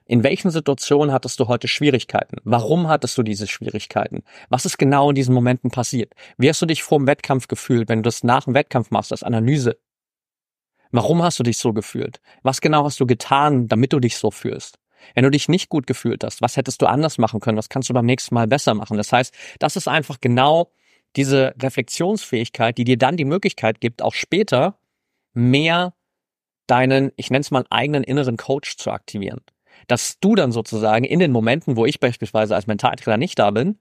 In 0.05 0.23
welchen 0.23 0.51
Situationen 0.51 1.13
hattest 1.13 1.39
du 1.39 1.47
heute 1.47 1.67
Schwierigkeiten? 1.67 2.37
Warum 2.43 2.87
hattest 2.87 3.17
du 3.17 3.23
diese 3.23 3.47
Schwierigkeiten? 3.47 4.23
Was 4.49 4.65
ist 4.65 4.77
genau 4.77 5.09
in 5.09 5.15
diesen 5.15 5.33
Momenten 5.33 5.71
passiert? 5.71 6.13
Wie 6.37 6.49
hast 6.49 6.61
du 6.61 6.65
dich 6.65 6.83
vor 6.83 6.97
dem 6.97 7.07
Wettkampf 7.07 7.47
gefühlt, 7.47 7.87
wenn 7.87 7.99
du 7.99 8.07
das 8.07 8.23
nach 8.23 8.43
dem 8.45 8.53
Wettkampf 8.53 8.91
machst, 8.91 9.11
als 9.11 9.23
Analyse? 9.23 9.77
Warum 10.91 11.23
hast 11.23 11.39
du 11.39 11.43
dich 11.43 11.57
so 11.57 11.71
gefühlt? 11.71 12.19
Was 12.43 12.59
genau 12.59 12.83
hast 12.83 12.99
du 12.99 13.05
getan, 13.05 13.67
damit 13.67 13.93
du 13.93 13.99
dich 13.99 14.17
so 14.17 14.31
fühlst? 14.31 14.77
Wenn 15.15 15.23
du 15.23 15.31
dich 15.31 15.47
nicht 15.47 15.69
gut 15.69 15.87
gefühlt 15.87 16.23
hast, 16.23 16.41
was 16.41 16.57
hättest 16.57 16.81
du 16.81 16.87
anders 16.87 17.17
machen 17.17 17.39
können? 17.39 17.57
Was 17.57 17.69
kannst 17.69 17.89
du 17.89 17.93
beim 17.93 18.05
nächsten 18.05 18.35
Mal 18.35 18.47
besser 18.47 18.73
machen? 18.73 18.97
Das 18.97 19.11
heißt, 19.11 19.33
das 19.59 19.75
ist 19.75 19.87
einfach 19.87 20.19
genau 20.19 20.71
diese 21.15 21.53
Reflexionsfähigkeit, 21.61 22.77
die 22.77 22.83
dir 22.83 22.97
dann 22.97 23.17
die 23.17 23.25
Möglichkeit 23.25 23.81
gibt, 23.81 24.01
auch 24.01 24.13
später 24.13 24.77
mehr 25.33 25.93
deinen, 26.67 27.11
ich 27.15 27.29
nenne 27.29 27.41
es 27.41 27.51
mal, 27.51 27.65
eigenen 27.69 28.03
inneren 28.03 28.37
Coach 28.37 28.77
zu 28.77 28.91
aktivieren. 28.91 29.41
Dass 29.87 30.19
du 30.19 30.35
dann 30.35 30.51
sozusagen 30.51 31.05
in 31.05 31.19
den 31.19 31.31
Momenten, 31.31 31.75
wo 31.75 31.85
ich 31.85 31.99
beispielsweise 31.99 32.55
als 32.55 32.67
Mentaltrainer 32.67 33.17
nicht 33.17 33.39
da 33.39 33.51
bin, 33.51 33.79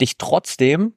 dich 0.00 0.18
trotzdem 0.18 0.94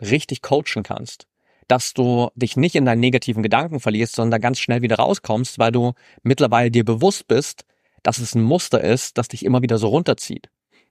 richtig 0.00 0.42
coachen 0.42 0.82
kannst. 0.82 1.26
Dass 1.66 1.92
du 1.92 2.30
dich 2.34 2.56
nicht 2.56 2.74
in 2.74 2.84
deinen 2.84 3.00
negativen 3.00 3.42
Gedanken 3.42 3.80
verlierst, 3.80 4.14
sondern 4.14 4.32
da 4.32 4.38
ganz 4.38 4.58
schnell 4.58 4.82
wieder 4.82 4.96
rauskommst, 4.96 5.58
weil 5.58 5.72
du 5.72 5.92
mittlerweile 6.22 6.70
dir 6.70 6.84
bewusst 6.84 7.28
bist, 7.28 7.64
dass 8.02 8.18
es 8.18 8.34
ein 8.34 8.42
Muster 8.42 8.82
ist, 8.82 9.18
das 9.18 9.28
dich 9.28 9.44
immer 9.44 9.62
wieder 9.62 9.78
so 9.78 9.88
runterzieht 9.88 10.48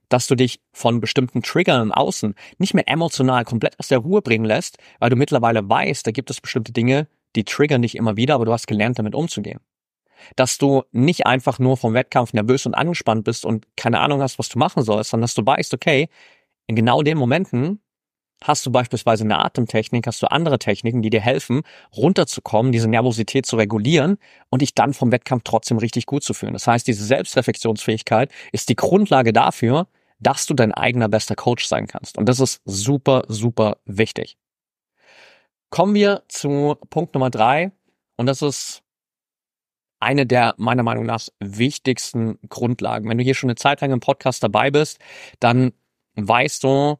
dass 0.08 0.26
du 0.26 0.34
dich 0.34 0.60
von 0.72 1.00
bestimmten 1.00 1.42
Triggern 1.42 1.82
im 1.82 1.92
Außen 1.92 2.34
nicht 2.58 2.74
mehr 2.74 2.88
emotional 2.88 3.44
komplett 3.44 3.78
aus 3.78 3.88
der 3.88 3.98
Ruhe 3.98 4.22
bringen 4.22 4.44
lässt, 4.44 4.78
weil 4.98 5.10
du 5.10 5.16
mittlerweile 5.16 5.68
weißt, 5.68 6.06
da 6.06 6.10
gibt 6.10 6.30
es 6.30 6.40
bestimmte 6.40 6.72
Dinge, 6.72 7.08
die 7.36 7.44
triggern 7.44 7.82
dich 7.82 7.94
immer 7.94 8.16
wieder, 8.16 8.34
aber 8.34 8.46
du 8.46 8.52
hast 8.52 8.66
gelernt, 8.66 8.98
damit 8.98 9.14
umzugehen. 9.14 9.60
Dass 10.36 10.58
du 10.58 10.82
nicht 10.92 11.26
einfach 11.26 11.58
nur 11.58 11.76
vom 11.76 11.94
Wettkampf 11.94 12.32
nervös 12.32 12.66
und 12.66 12.74
angespannt 12.74 13.24
bist 13.24 13.44
und 13.44 13.66
keine 13.76 14.00
Ahnung 14.00 14.22
hast, 14.22 14.38
was 14.38 14.48
du 14.48 14.58
machen 14.58 14.82
sollst, 14.82 15.10
sondern 15.10 15.24
dass 15.24 15.34
du 15.34 15.44
weißt, 15.44 15.74
okay, 15.74 16.08
in 16.66 16.76
genau 16.76 17.02
den 17.02 17.18
Momenten 17.18 17.80
hast 18.42 18.64
du 18.66 18.70
beispielsweise 18.70 19.24
eine 19.24 19.44
Atemtechnik, 19.44 20.06
hast 20.06 20.22
du 20.22 20.30
andere 20.30 20.58
Techniken, 20.58 21.02
die 21.02 21.10
dir 21.10 21.20
helfen, 21.20 21.62
runterzukommen, 21.96 22.72
diese 22.72 22.88
Nervosität 22.88 23.46
zu 23.46 23.56
regulieren 23.56 24.18
und 24.48 24.62
dich 24.62 24.74
dann 24.74 24.94
vom 24.94 25.10
Wettkampf 25.10 25.42
trotzdem 25.44 25.78
richtig 25.78 26.06
gut 26.06 26.22
zu 26.22 26.34
fühlen. 26.34 26.52
Das 26.52 26.66
heißt, 26.66 26.86
diese 26.86 27.04
Selbstreflexionsfähigkeit 27.04 28.30
ist 28.52 28.68
die 28.68 28.76
Grundlage 28.76 29.32
dafür, 29.32 29.88
dass 30.20 30.46
du 30.46 30.54
dein 30.54 30.72
eigener 30.72 31.08
bester 31.08 31.34
Coach 31.34 31.66
sein 31.66 31.86
kannst. 31.86 32.18
Und 32.18 32.28
das 32.28 32.40
ist 32.40 32.60
super, 32.64 33.22
super 33.28 33.78
wichtig. 33.84 34.36
Kommen 35.70 35.94
wir 35.94 36.22
zu 36.28 36.76
Punkt 36.90 37.14
Nummer 37.14 37.30
drei. 37.30 37.72
Und 38.16 38.26
das 38.26 38.42
ist 38.42 38.82
eine 40.00 40.26
der 40.26 40.54
meiner 40.58 40.82
Meinung 40.82 41.06
nach 41.06 41.28
wichtigsten 41.40 42.38
Grundlagen. 42.48 43.08
Wenn 43.08 43.18
du 43.18 43.24
hier 43.24 43.34
schon 43.34 43.50
eine 43.50 43.56
Zeit 43.56 43.80
lang 43.80 43.92
im 43.92 44.00
Podcast 44.00 44.42
dabei 44.42 44.70
bist, 44.70 44.98
dann 45.40 45.72
weißt 46.14 46.64
du, 46.64 46.98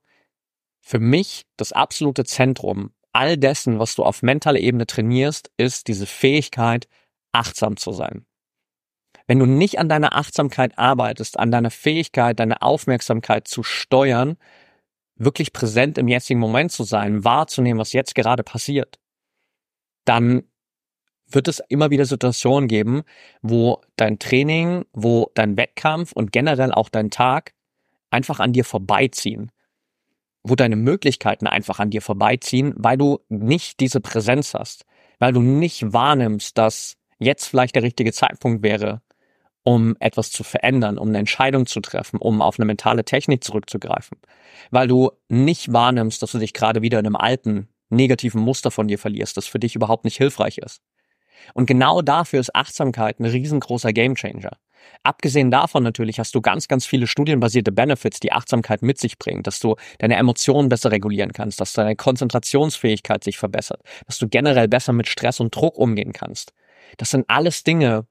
für 0.80 0.98
mich 0.98 1.44
das 1.56 1.72
absolute 1.72 2.24
Zentrum 2.24 2.92
all 3.12 3.36
dessen, 3.36 3.78
was 3.78 3.94
du 3.94 4.04
auf 4.04 4.22
mentaler 4.22 4.60
Ebene 4.60 4.86
trainierst, 4.86 5.50
ist 5.56 5.88
diese 5.88 6.06
Fähigkeit, 6.06 6.88
achtsam 7.32 7.76
zu 7.76 7.92
sein. 7.92 8.26
Wenn 9.26 9.38
du 9.38 9.46
nicht 9.46 9.78
an 9.78 9.88
deiner 9.88 10.16
Achtsamkeit 10.16 10.78
arbeitest, 10.78 11.38
an 11.38 11.50
deiner 11.50 11.70
Fähigkeit, 11.70 12.38
deine 12.38 12.62
Aufmerksamkeit 12.62 13.46
zu 13.46 13.62
steuern, 13.62 14.38
wirklich 15.16 15.52
präsent 15.52 15.98
im 15.98 16.08
jetzigen 16.08 16.40
Moment 16.40 16.72
zu 16.72 16.84
sein, 16.84 17.24
wahrzunehmen, 17.24 17.78
was 17.78 17.92
jetzt 17.92 18.14
gerade 18.14 18.42
passiert, 18.42 18.98
dann 20.04 20.44
wird 21.30 21.48
es 21.48 21.62
immer 21.68 21.90
wieder 21.90 22.04
Situationen 22.04 22.68
geben, 22.68 23.02
wo 23.42 23.80
dein 23.96 24.18
Training, 24.18 24.84
wo 24.92 25.30
dein 25.34 25.56
Wettkampf 25.56 26.12
und 26.12 26.32
generell 26.32 26.72
auch 26.72 26.88
dein 26.88 27.10
Tag 27.10 27.52
einfach 28.10 28.40
an 28.40 28.52
dir 28.52 28.64
vorbeiziehen. 28.64 29.52
Wo 30.42 30.54
deine 30.54 30.76
Möglichkeiten 30.76 31.46
einfach 31.46 31.78
an 31.78 31.90
dir 31.90 32.00
vorbeiziehen, 32.00 32.72
weil 32.76 32.96
du 32.96 33.20
nicht 33.28 33.80
diese 33.80 34.00
Präsenz 34.00 34.54
hast, 34.54 34.86
weil 35.18 35.32
du 35.32 35.42
nicht 35.42 35.92
wahrnimmst, 35.92 36.56
dass 36.56 36.96
jetzt 37.18 37.46
vielleicht 37.46 37.74
der 37.74 37.82
richtige 37.82 38.12
Zeitpunkt 38.12 38.62
wäre, 38.62 39.02
um 39.64 39.96
etwas 40.00 40.30
zu 40.30 40.44
verändern, 40.44 40.96
um 40.96 41.08
eine 41.08 41.18
Entscheidung 41.18 41.66
zu 41.66 41.80
treffen, 41.80 42.18
um 42.18 42.40
auf 42.40 42.58
eine 42.58 42.64
mentale 42.64 43.04
Technik 43.04 43.44
zurückzugreifen, 43.44 44.18
weil 44.70 44.88
du 44.88 45.10
nicht 45.28 45.72
wahrnimmst, 45.72 46.22
dass 46.22 46.32
du 46.32 46.38
dich 46.38 46.54
gerade 46.54 46.80
wieder 46.80 46.98
in 46.98 47.06
einem 47.06 47.16
alten, 47.16 47.68
negativen 47.90 48.40
Muster 48.40 48.70
von 48.70 48.88
dir 48.88 48.98
verlierst, 48.98 49.36
das 49.36 49.46
für 49.46 49.58
dich 49.58 49.74
überhaupt 49.74 50.04
nicht 50.04 50.16
hilfreich 50.16 50.58
ist. 50.58 50.82
Und 51.54 51.66
genau 51.66 52.02
dafür 52.02 52.40
ist 52.40 52.54
Achtsamkeit 52.54 53.20
ein 53.20 53.24
riesengroßer 53.24 53.92
Gamechanger. 53.92 54.52
Abgesehen 55.02 55.50
davon 55.50 55.82
natürlich 55.82 56.18
hast 56.18 56.34
du 56.34 56.40
ganz, 56.40 56.68
ganz 56.68 56.86
viele 56.86 57.06
studienbasierte 57.06 57.72
Benefits, 57.72 58.20
die 58.20 58.32
Achtsamkeit 58.32 58.82
mit 58.82 58.98
sich 58.98 59.18
bringen, 59.18 59.42
dass 59.42 59.60
du 59.60 59.76
deine 59.98 60.16
Emotionen 60.16 60.68
besser 60.68 60.90
regulieren 60.90 61.32
kannst, 61.32 61.60
dass 61.60 61.72
deine 61.72 61.96
Konzentrationsfähigkeit 61.96 63.24
sich 63.24 63.38
verbessert, 63.38 63.82
dass 64.06 64.18
du 64.18 64.28
generell 64.28 64.68
besser 64.68 64.92
mit 64.92 65.08
Stress 65.08 65.40
und 65.40 65.54
Druck 65.54 65.76
umgehen 65.76 66.12
kannst. 66.12 66.52
Das 66.96 67.10
sind 67.10 67.24
alles 67.28 67.64
Dinge, 67.64 68.06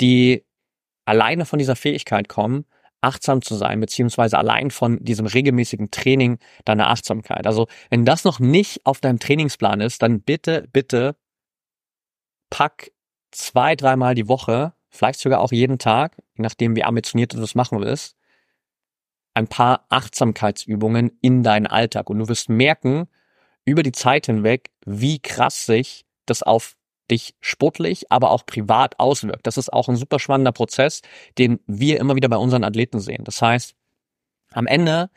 die 0.00 0.44
alleine 1.04 1.44
von 1.44 1.58
dieser 1.58 1.76
Fähigkeit 1.76 2.28
kommen, 2.28 2.64
achtsam 3.00 3.42
zu 3.42 3.56
sein, 3.56 3.80
beziehungsweise 3.80 4.38
allein 4.38 4.70
von 4.70 4.98
diesem 5.04 5.26
regelmäßigen 5.26 5.90
Training 5.90 6.38
deiner 6.64 6.88
Achtsamkeit. 6.88 7.46
Also 7.46 7.66
wenn 7.90 8.04
das 8.04 8.24
noch 8.24 8.38
nicht 8.38 8.86
auf 8.86 9.00
deinem 9.00 9.18
Trainingsplan 9.18 9.80
ist, 9.80 10.02
dann 10.02 10.20
bitte, 10.22 10.68
bitte 10.72 11.16
pack 12.52 12.92
zwei, 13.30 13.74
dreimal 13.76 14.14
die 14.14 14.28
Woche 14.28 14.74
vielleicht 14.90 15.20
sogar 15.20 15.40
auch 15.40 15.52
jeden 15.52 15.78
Tag, 15.78 16.18
je 16.36 16.42
nachdem 16.42 16.76
wie 16.76 16.84
ambitioniert 16.84 17.32
du 17.32 17.40
das 17.40 17.54
machen 17.54 17.80
willst, 17.80 18.14
ein 19.32 19.48
paar 19.48 19.86
Achtsamkeitsübungen 19.88 21.18
in 21.22 21.42
deinen 21.42 21.66
Alltag. 21.66 22.10
Und 22.10 22.18
du 22.18 22.28
wirst 22.28 22.50
merken, 22.50 23.08
über 23.64 23.82
die 23.82 23.92
Zeit 23.92 24.26
hinweg, 24.26 24.70
wie 24.84 25.18
krass 25.18 25.64
sich 25.64 26.04
das 26.26 26.42
auf 26.42 26.76
dich 27.10 27.34
sportlich, 27.40 28.12
aber 28.12 28.30
auch 28.30 28.44
privat 28.44 29.00
auswirkt. 29.00 29.46
Das 29.46 29.56
ist 29.56 29.72
auch 29.72 29.88
ein 29.88 29.96
super 29.96 30.18
spannender 30.18 30.52
Prozess, 30.52 31.00
den 31.38 31.58
wir 31.66 31.98
immer 32.00 32.16
wieder 32.16 32.28
bei 32.28 32.36
unseren 32.36 32.64
Athleten 32.64 33.00
sehen. 33.00 33.24
Das 33.24 33.40
heißt, 33.40 33.74
am 34.52 34.66
Ende 34.66 35.08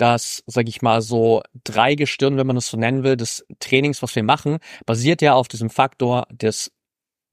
das, 0.00 0.42
sage 0.46 0.68
ich 0.68 0.82
mal, 0.82 1.02
so 1.02 1.42
Dreigestirn, 1.64 2.36
wenn 2.36 2.46
man 2.46 2.56
das 2.56 2.68
so 2.68 2.76
nennen 2.76 3.04
will, 3.04 3.16
des 3.16 3.46
Trainings, 3.60 4.02
was 4.02 4.16
wir 4.16 4.22
machen, 4.22 4.58
basiert 4.86 5.20
ja 5.20 5.34
auf 5.34 5.46
diesem 5.46 5.68
Faktor 5.68 6.26
des 6.30 6.72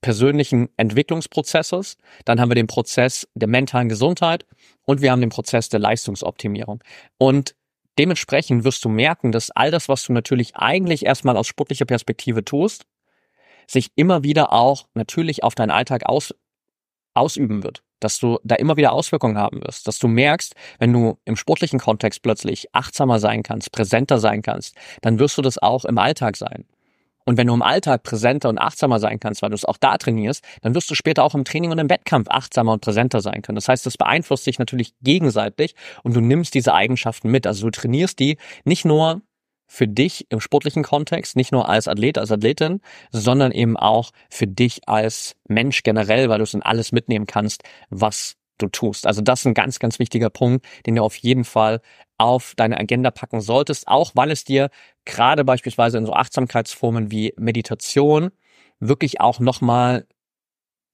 persönlichen 0.00 0.68
Entwicklungsprozesses, 0.76 1.96
dann 2.24 2.40
haben 2.40 2.50
wir 2.50 2.54
den 2.54 2.66
Prozess 2.66 3.28
der 3.34 3.48
mentalen 3.48 3.88
Gesundheit 3.88 4.46
und 4.84 5.00
wir 5.00 5.10
haben 5.10 5.20
den 5.20 5.30
Prozess 5.30 5.68
der 5.68 5.80
Leistungsoptimierung. 5.80 6.82
Und 7.18 7.54
dementsprechend 7.98 8.64
wirst 8.64 8.84
du 8.84 8.88
merken, 8.88 9.32
dass 9.32 9.50
all 9.50 9.70
das, 9.70 9.88
was 9.88 10.04
du 10.04 10.12
natürlich 10.12 10.56
eigentlich 10.56 11.04
erstmal 11.04 11.36
aus 11.36 11.46
sportlicher 11.46 11.84
Perspektive 11.84 12.44
tust, 12.44 12.86
sich 13.66 13.90
immer 13.96 14.22
wieder 14.22 14.52
auch 14.52 14.86
natürlich 14.94 15.42
auf 15.44 15.54
deinen 15.54 15.70
Alltag 15.70 16.06
aus, 16.06 16.34
ausüben 17.14 17.62
wird. 17.62 17.82
Dass 18.00 18.20
du 18.20 18.38
da 18.44 18.54
immer 18.54 18.76
wieder 18.76 18.92
Auswirkungen 18.92 19.36
haben 19.36 19.60
wirst. 19.60 19.88
Dass 19.88 19.98
du 19.98 20.06
merkst, 20.06 20.54
wenn 20.78 20.92
du 20.92 21.18
im 21.24 21.34
sportlichen 21.34 21.80
Kontext 21.80 22.22
plötzlich 22.22 22.72
achtsamer 22.72 23.18
sein 23.18 23.42
kannst, 23.42 23.72
präsenter 23.72 24.20
sein 24.20 24.40
kannst, 24.40 24.76
dann 25.02 25.18
wirst 25.18 25.36
du 25.36 25.42
das 25.42 25.58
auch 25.58 25.84
im 25.84 25.98
Alltag 25.98 26.36
sein. 26.36 26.64
Und 27.28 27.36
wenn 27.36 27.46
du 27.46 27.52
im 27.52 27.60
Alltag 27.60 28.04
präsenter 28.04 28.48
und 28.48 28.56
achtsamer 28.56 29.00
sein 29.00 29.20
kannst, 29.20 29.42
weil 29.42 29.50
du 29.50 29.54
es 29.54 29.66
auch 29.66 29.76
da 29.76 29.98
trainierst, 29.98 30.42
dann 30.62 30.74
wirst 30.74 30.90
du 30.90 30.94
später 30.94 31.24
auch 31.24 31.34
im 31.34 31.44
Training 31.44 31.70
und 31.70 31.78
im 31.78 31.90
Wettkampf 31.90 32.26
achtsamer 32.30 32.72
und 32.72 32.80
präsenter 32.80 33.20
sein 33.20 33.42
können. 33.42 33.56
Das 33.56 33.68
heißt, 33.68 33.84
das 33.84 33.98
beeinflusst 33.98 34.46
dich 34.46 34.58
natürlich 34.58 34.94
gegenseitig 35.02 35.74
und 36.02 36.16
du 36.16 36.22
nimmst 36.22 36.54
diese 36.54 36.72
Eigenschaften 36.72 37.30
mit. 37.30 37.46
Also 37.46 37.66
du 37.66 37.70
trainierst 37.70 38.18
die 38.18 38.38
nicht 38.64 38.86
nur 38.86 39.20
für 39.66 39.86
dich 39.86 40.24
im 40.30 40.40
sportlichen 40.40 40.82
Kontext, 40.82 41.36
nicht 41.36 41.52
nur 41.52 41.68
als 41.68 41.86
Athlet, 41.86 42.16
als 42.16 42.32
Athletin, 42.32 42.80
sondern 43.10 43.52
eben 43.52 43.76
auch 43.76 44.12
für 44.30 44.46
dich 44.46 44.88
als 44.88 45.36
Mensch 45.46 45.82
generell, 45.82 46.30
weil 46.30 46.38
du 46.38 46.44
es 46.44 46.54
in 46.54 46.62
alles 46.62 46.92
mitnehmen 46.92 47.26
kannst, 47.26 47.62
was 47.90 48.36
du 48.56 48.68
tust. 48.68 49.06
Also 49.06 49.20
das 49.20 49.40
ist 49.40 49.46
ein 49.46 49.52
ganz, 49.52 49.78
ganz 49.80 49.98
wichtiger 49.98 50.30
Punkt, 50.30 50.64
den 50.86 50.94
du 50.94 51.02
auf 51.02 51.16
jeden 51.16 51.44
Fall 51.44 51.82
auf 52.18 52.54
deine 52.56 52.78
Agenda 52.78 53.10
packen 53.10 53.40
solltest, 53.40 53.88
auch 53.88 54.12
weil 54.14 54.30
es 54.30 54.44
dir 54.44 54.70
gerade 55.04 55.44
beispielsweise 55.44 55.98
in 55.98 56.06
so 56.06 56.12
Achtsamkeitsformen 56.12 57.10
wie 57.10 57.32
Meditation 57.36 58.30
wirklich 58.80 59.20
auch 59.20 59.40
nochmal 59.40 60.06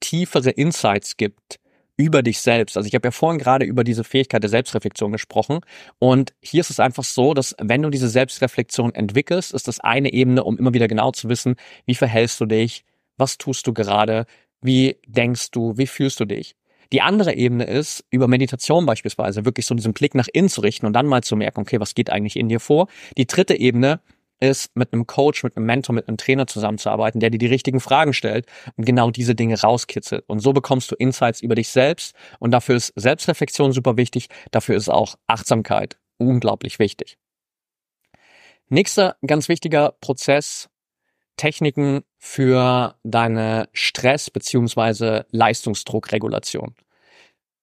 tiefere 0.01 0.51
Insights 0.51 1.17
gibt 1.17 1.59
über 1.97 2.23
dich 2.23 2.41
selbst. 2.41 2.77
Also 2.77 2.87
ich 2.87 2.95
habe 2.95 3.07
ja 3.07 3.13
vorhin 3.13 3.39
gerade 3.39 3.65
über 3.65 3.85
diese 3.85 4.05
Fähigkeit 4.05 4.43
der 4.43 4.51
Selbstreflexion 4.51 5.13
gesprochen 5.13 5.61
und 5.99 6.35
hier 6.41 6.61
ist 6.61 6.71
es 6.71 6.81
einfach 6.81 7.05
so, 7.05 7.35
dass 7.35 7.55
wenn 7.61 7.83
du 7.83 7.91
diese 7.91 8.09
Selbstreflexion 8.09 8.95
entwickelst, 8.95 9.53
ist 9.55 9.69
das 9.69 9.81
eine 9.81 10.13
Ebene, 10.13 10.45
um 10.45 10.59
immer 10.59 10.75
wieder 10.75 10.89
genau 10.89 11.13
zu 11.13 11.29
wissen, 11.29 11.57
wie 11.87 11.95
verhältst 11.95 12.41
du 12.41 12.47
dich, 12.47 12.85
was 13.17 13.39
tust 13.39 13.67
du 13.67 13.73
gerade, 13.73 14.27
wie 14.61 14.97
denkst 15.07 15.53
du, 15.53 15.77
wie 15.77 15.87
fühlst 15.87 16.19
du 16.21 16.25
dich. 16.25 16.57
Die 16.93 17.03
andere 17.03 17.35
Ebene 17.35 17.65
ist, 17.65 18.05
über 18.11 18.29
Meditation 18.29 18.87
beispielsweise 18.87 19.45
wirklich 19.45 19.67
so 19.67 19.75
diesen 19.75 19.93
Blick 19.93 20.15
nach 20.15 20.29
innen 20.33 20.49
zu 20.49 20.61
richten 20.61 20.87
und 20.87 20.93
dann 20.93 21.07
mal 21.07 21.23
zu 21.23 21.37
merken, 21.37 21.61
okay, 21.61 21.81
was 21.81 21.95
geht 21.95 22.11
eigentlich 22.11 22.37
in 22.37 22.49
dir 22.49 22.61
vor. 22.61 22.89
Die 23.17 23.27
dritte 23.27 23.55
Ebene 23.55 24.01
ist, 24.41 24.77
mit 24.77 24.93
einem 24.93 25.07
Coach, 25.07 25.43
mit 25.43 25.57
einem 25.57 25.67
Mentor, 25.67 25.95
mit 25.95 26.09
einem 26.09 26.17
Trainer 26.17 26.47
zusammenzuarbeiten, 26.47 27.21
der 27.21 27.31
dir 27.31 27.39
die 27.39 27.47
richtigen 27.47 27.81
Fragen 27.81 28.13
stellt 28.13 28.47
und 28.77 28.85
genau 28.85 29.11
diese 29.11 29.35
Dinge 29.35 29.61
rauskitzelt. 29.61 30.25
Und 30.27 30.41
so 30.41 30.53
bekommst 30.53 30.91
du 30.91 30.97
Insights 30.97 31.41
über 31.41 31.55
dich 31.55 31.69
selbst 31.69 32.15
und 32.39 32.51
dafür 32.51 32.77
ist 32.77 32.93
Selbstreflexion 32.97 33.73
super 33.73 33.97
wichtig, 33.97 34.29
dafür 34.51 34.77
ist 34.77 34.89
auch 34.89 35.17
Achtsamkeit 35.27 35.99
unglaublich 36.19 36.79
wichtig. 36.79 37.17
Nächster 38.69 39.17
ganz 39.27 39.49
wichtiger 39.49 39.95
Prozess 40.01 40.69
Techniken 41.37 42.03
für 42.19 42.97
deine 43.03 43.69
Stress- 43.73 44.31
beziehungsweise 44.31 45.27
Leistungsdruckregulation. 45.31 46.75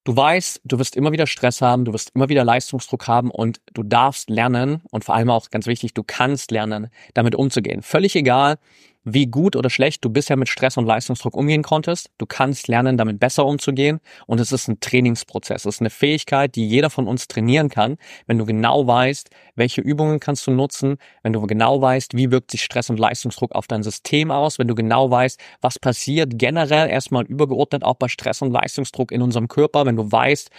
Du 0.03 0.15
weißt, 0.15 0.62
du 0.63 0.79
wirst 0.79 0.95
immer 0.95 1.12
wieder 1.12 1.27
Stress 1.27 1.62
haben, 1.62 1.86
du 1.86 1.93
wirst 1.93 2.12
immer 2.15 2.27
wieder 2.27 2.43
Leistungsdruck 2.43 3.07
haben 3.07 3.29
und 3.29 3.62
du 3.73 3.84
darfst 3.84 4.31
lernen 4.31 4.81
und 4.89 5.05
vor 5.05 5.13
allem 5.13 5.29
auch 5.29 5.49
ganz 5.51 5.67
wichtig, 5.67 5.93
du 5.93 6.01
kannst 6.03 6.49
lernen, 6.49 6.89
damit 7.13 7.36
umzugehen. 7.36 7.84
Völlig 7.84 8.15
egal, 8.15 8.57
wie 9.03 9.27
gut 9.27 9.55
oder 9.55 9.69
schlecht 9.69 10.05
du 10.05 10.09
bisher 10.09 10.37
mit 10.37 10.49
Stress 10.49 10.77
und 10.77 10.85
Leistungsdruck 10.85 11.35
umgehen 11.35 11.63
konntest. 11.63 12.11
Du 12.17 12.25
kannst 12.25 12.67
lernen, 12.67 12.97
damit 12.97 13.19
besser 13.19 13.45
umzugehen. 13.45 13.99
Und 14.27 14.39
es 14.39 14.51
ist 14.51 14.67
ein 14.67 14.79
Trainingsprozess. 14.79 15.65
Es 15.65 15.75
ist 15.75 15.81
eine 15.81 15.89
Fähigkeit, 15.89 16.55
die 16.55 16.67
jeder 16.67 16.89
von 16.89 17.07
uns 17.07 17.27
trainieren 17.27 17.69
kann, 17.69 17.97
wenn 18.27 18.37
du 18.37 18.45
genau 18.45 18.85
weißt, 18.85 19.29
welche 19.55 19.81
Übungen 19.81 20.19
kannst 20.19 20.45
du 20.45 20.51
nutzen, 20.51 20.97
wenn 21.23 21.33
du 21.33 21.41
genau 21.47 21.81
weißt, 21.81 22.15
wie 22.15 22.31
wirkt 22.31 22.51
sich 22.51 22.63
Stress 22.63 22.89
und 22.89 22.99
Leistungsdruck 22.99 23.53
auf 23.53 23.67
dein 23.67 23.83
System 23.83 24.29
aus, 24.31 24.59
wenn 24.59 24.67
du 24.67 24.75
genau 24.75 25.09
weißt, 25.09 25.39
was 25.61 25.79
passiert 25.79 26.37
generell 26.37 26.89
erstmal 26.89 27.25
übergeordnet 27.25 27.83
auch 27.83 27.95
bei 27.95 28.07
Stress 28.07 28.41
und 28.41 28.51
Leistungsdruck 28.51 29.11
in 29.11 29.21
unserem 29.21 29.47
Körper, 29.47 29.85
wenn 29.85 29.95
du 29.95 30.11
weißt, 30.11 30.49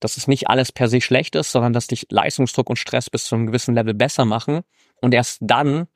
dass 0.00 0.16
es 0.16 0.26
nicht 0.26 0.48
alles 0.48 0.72
per 0.72 0.88
se 0.88 1.00
schlecht 1.00 1.34
ist, 1.34 1.52
sondern 1.52 1.72
dass 1.72 1.86
dich 1.86 2.06
Leistungsdruck 2.10 2.68
und 2.70 2.76
Stress 2.76 3.10
bis 3.10 3.24
zu 3.24 3.34
einem 3.34 3.46
gewissen 3.46 3.74
Level 3.74 3.94
besser 3.94 4.24
machen. 4.24 4.60
Und 5.02 5.14
erst 5.14 5.38
dann 5.42 5.86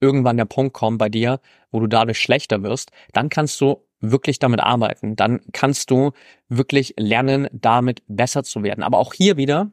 irgendwann 0.00 0.36
der 0.36 0.44
Punkt 0.46 0.72
kommen 0.72 0.98
bei 0.98 1.08
dir, 1.08 1.40
wo 1.70 1.80
du 1.80 1.86
dadurch 1.86 2.18
schlechter 2.18 2.62
wirst, 2.62 2.90
dann 3.12 3.28
kannst 3.28 3.60
du 3.60 3.86
wirklich 4.00 4.38
damit 4.38 4.60
arbeiten. 4.60 5.14
Dann 5.16 5.40
kannst 5.52 5.90
du 5.90 6.12
wirklich 6.48 6.94
lernen, 6.96 7.48
damit 7.52 8.02
besser 8.08 8.42
zu 8.42 8.62
werden. 8.62 8.82
Aber 8.82 8.98
auch 8.98 9.12
hier 9.12 9.36
wieder, 9.36 9.70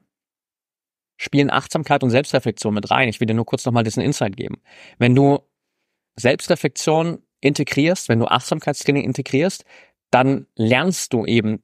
spielen 1.18 1.50
Achtsamkeit 1.50 2.04
und 2.04 2.12
Selbstreflexion 2.12 2.74
mit 2.74 2.92
rein. 2.92 3.10
Ich 3.10 3.20
will 3.20 3.28
dir 3.28 3.34
nur 3.34 3.46
kurz 3.46 3.66
nochmal 3.66 3.84
diesen 3.84 4.04
Insight 4.04 4.38
geben. 4.38 4.62
Wenn 5.00 5.16
du 5.16 5.40
Selbstreflexion 6.16 7.24
integrierst, 7.42 8.10
wenn 8.10 8.20
du 8.20 8.26
Achtsamkeitstraining 8.28 9.04
integrierst, 9.04 9.66
dann 10.12 10.48
lernst 10.56 11.14
du 11.14 11.26
eben, 11.26 11.60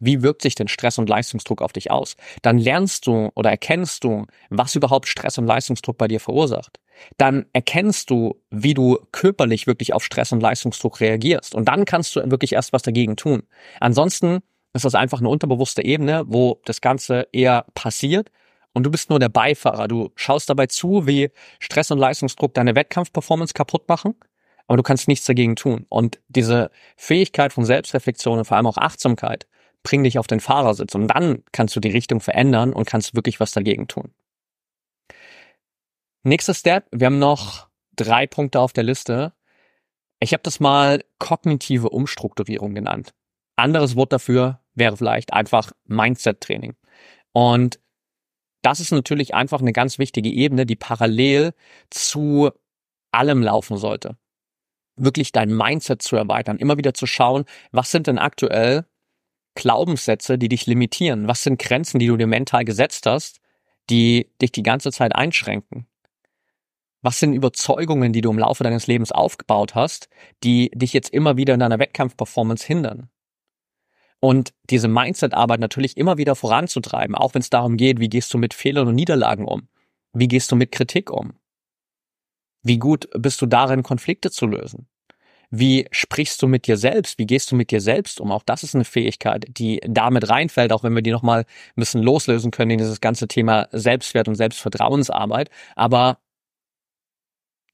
wie 0.00 0.22
wirkt 0.22 0.42
sich 0.42 0.54
denn 0.54 0.68
Stress 0.68 0.98
und 0.98 1.08
Leistungsdruck 1.08 1.60
auf 1.60 1.72
dich 1.72 1.90
aus? 1.90 2.16
Dann 2.42 2.58
lernst 2.58 3.06
du 3.06 3.30
oder 3.34 3.50
erkennst 3.50 4.04
du, 4.04 4.26
was 4.48 4.76
überhaupt 4.76 5.08
Stress 5.08 5.38
und 5.38 5.46
Leistungsdruck 5.46 5.98
bei 5.98 6.06
dir 6.06 6.20
verursacht. 6.20 6.78
Dann 7.16 7.46
erkennst 7.52 8.10
du, 8.10 8.40
wie 8.50 8.74
du 8.74 8.98
körperlich 9.12 9.66
wirklich 9.66 9.92
auf 9.92 10.04
Stress 10.04 10.32
und 10.32 10.40
Leistungsdruck 10.40 11.00
reagierst. 11.00 11.54
Und 11.54 11.66
dann 11.66 11.84
kannst 11.84 12.16
du 12.16 12.30
wirklich 12.30 12.52
erst 12.52 12.72
was 12.72 12.82
dagegen 12.82 13.16
tun. 13.16 13.42
Ansonsten 13.80 14.40
ist 14.72 14.84
das 14.84 14.94
einfach 14.94 15.18
eine 15.20 15.28
unterbewusste 15.28 15.84
Ebene, 15.84 16.24
wo 16.26 16.60
das 16.64 16.80
Ganze 16.80 17.26
eher 17.32 17.64
passiert 17.74 18.30
und 18.78 18.84
du 18.84 18.90
bist 18.90 19.10
nur 19.10 19.18
der 19.18 19.28
Beifahrer. 19.28 19.88
Du 19.88 20.12
schaust 20.14 20.48
dabei 20.50 20.66
zu, 20.66 21.06
wie 21.06 21.30
Stress 21.58 21.90
und 21.90 21.98
Leistungsdruck 21.98 22.54
deine 22.54 22.76
Wettkampfperformance 22.76 23.54
kaputt 23.54 23.88
machen, 23.88 24.14
aber 24.66 24.76
du 24.76 24.82
kannst 24.82 25.08
nichts 25.08 25.26
dagegen 25.26 25.56
tun. 25.56 25.86
Und 25.88 26.20
diese 26.28 26.70
Fähigkeit 26.96 27.52
von 27.52 27.64
Selbstreflexion 27.64 28.38
und 28.38 28.44
vor 28.44 28.56
allem 28.56 28.66
auch 28.66 28.76
Achtsamkeit 28.76 29.48
bringt 29.82 30.06
dich 30.06 30.18
auf 30.18 30.26
den 30.26 30.40
Fahrersitz 30.40 30.94
und 30.94 31.08
dann 31.08 31.42
kannst 31.52 31.74
du 31.74 31.80
die 31.80 31.90
Richtung 31.90 32.20
verändern 32.20 32.72
und 32.72 32.86
kannst 32.86 33.14
wirklich 33.14 33.40
was 33.40 33.52
dagegen 33.52 33.88
tun. 33.88 34.12
Nächster 36.28 36.52
Step, 36.52 36.88
wir 36.90 37.06
haben 37.06 37.18
noch 37.18 37.68
drei 37.96 38.26
Punkte 38.26 38.60
auf 38.60 38.74
der 38.74 38.84
Liste. 38.84 39.32
Ich 40.20 40.34
habe 40.34 40.42
das 40.42 40.60
mal 40.60 41.02
kognitive 41.18 41.88
Umstrukturierung 41.88 42.74
genannt. 42.74 43.14
Anderes 43.56 43.96
Wort 43.96 44.12
dafür 44.12 44.60
wäre 44.74 44.98
vielleicht 44.98 45.32
einfach 45.32 45.72
Mindset-Training. 45.86 46.76
Und 47.32 47.80
das 48.60 48.78
ist 48.78 48.92
natürlich 48.92 49.32
einfach 49.32 49.62
eine 49.62 49.72
ganz 49.72 49.98
wichtige 49.98 50.28
Ebene, 50.28 50.66
die 50.66 50.76
parallel 50.76 51.54
zu 51.88 52.50
allem 53.10 53.42
laufen 53.42 53.78
sollte. 53.78 54.18
Wirklich 54.96 55.32
dein 55.32 55.56
Mindset 55.56 56.02
zu 56.02 56.16
erweitern, 56.16 56.58
immer 56.58 56.76
wieder 56.76 56.92
zu 56.92 57.06
schauen, 57.06 57.46
was 57.72 57.90
sind 57.90 58.06
denn 58.06 58.18
aktuell 58.18 58.84
Glaubenssätze, 59.54 60.36
die 60.36 60.50
dich 60.50 60.66
limitieren? 60.66 61.26
Was 61.26 61.42
sind 61.42 61.58
Grenzen, 61.58 61.98
die 61.98 62.08
du 62.08 62.18
dir 62.18 62.26
mental 62.26 62.66
gesetzt 62.66 63.06
hast, 63.06 63.40
die 63.88 64.30
dich 64.42 64.52
die 64.52 64.62
ganze 64.62 64.92
Zeit 64.92 65.16
einschränken? 65.16 65.87
Was 67.00 67.20
sind 67.20 67.32
Überzeugungen, 67.32 68.12
die 68.12 68.20
du 68.20 68.30
im 68.30 68.38
Laufe 68.38 68.64
deines 68.64 68.86
Lebens 68.86 69.12
aufgebaut 69.12 69.74
hast, 69.74 70.08
die 70.42 70.70
dich 70.74 70.92
jetzt 70.92 71.10
immer 71.10 71.36
wieder 71.36 71.54
in 71.54 71.60
deiner 71.60 71.78
Wettkampfperformance 71.78 72.66
hindern? 72.66 73.08
Und 74.20 74.52
diese 74.68 74.88
Mindset-Arbeit 74.88 75.60
natürlich 75.60 75.96
immer 75.96 76.18
wieder 76.18 76.34
voranzutreiben, 76.34 77.14
auch 77.14 77.34
wenn 77.34 77.42
es 77.42 77.50
darum 77.50 77.76
geht, 77.76 78.00
wie 78.00 78.08
gehst 78.08 78.34
du 78.34 78.38
mit 78.38 78.52
Fehlern 78.52 78.88
und 78.88 78.96
Niederlagen 78.96 79.44
um? 79.44 79.68
Wie 80.12 80.26
gehst 80.26 80.50
du 80.50 80.56
mit 80.56 80.72
Kritik 80.72 81.10
um? 81.10 81.34
Wie 82.62 82.78
gut 82.78 83.08
bist 83.16 83.40
du 83.40 83.46
darin, 83.46 83.84
Konflikte 83.84 84.32
zu 84.32 84.46
lösen? 84.46 84.88
Wie 85.50 85.86
sprichst 85.92 86.42
du 86.42 86.48
mit 86.48 86.66
dir 86.66 86.76
selbst? 86.76 87.18
Wie 87.18 87.26
gehst 87.26 87.50
du 87.50 87.56
mit 87.56 87.70
dir 87.70 87.80
selbst 87.80 88.20
um? 88.20 88.32
Auch 88.32 88.42
das 88.42 88.64
ist 88.64 88.74
eine 88.74 88.84
Fähigkeit, 88.84 89.46
die 89.48 89.80
damit 89.86 90.28
reinfällt, 90.28 90.72
auch 90.72 90.82
wenn 90.82 90.94
wir 90.94 91.00
die 91.00 91.12
nochmal 91.12 91.40
ein 91.40 91.46
bisschen 91.76 92.02
loslösen 92.02 92.50
können 92.50 92.72
in 92.72 92.78
dieses 92.78 93.00
ganze 93.00 93.28
Thema 93.28 93.68
Selbstwert 93.70 94.28
und 94.28 94.34
Selbstvertrauensarbeit. 94.34 95.48
Aber 95.74 96.18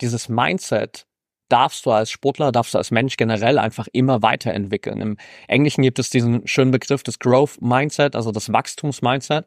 dieses 0.00 0.28
Mindset 0.28 1.06
darfst 1.48 1.86
du 1.86 1.90
als 1.90 2.10
Sportler, 2.10 2.52
darfst 2.52 2.74
du 2.74 2.78
als 2.78 2.90
Mensch 2.90 3.16
generell 3.16 3.58
einfach 3.58 3.86
immer 3.92 4.22
weiterentwickeln. 4.22 5.00
Im 5.00 5.16
Englischen 5.46 5.82
gibt 5.82 5.98
es 5.98 6.10
diesen 6.10 6.46
schönen 6.46 6.70
Begriff 6.70 7.02
des 7.02 7.18
Growth 7.18 7.60
Mindset, 7.60 8.16
also 8.16 8.32
das 8.32 8.52
Wachstums-Mindset. 8.52 9.46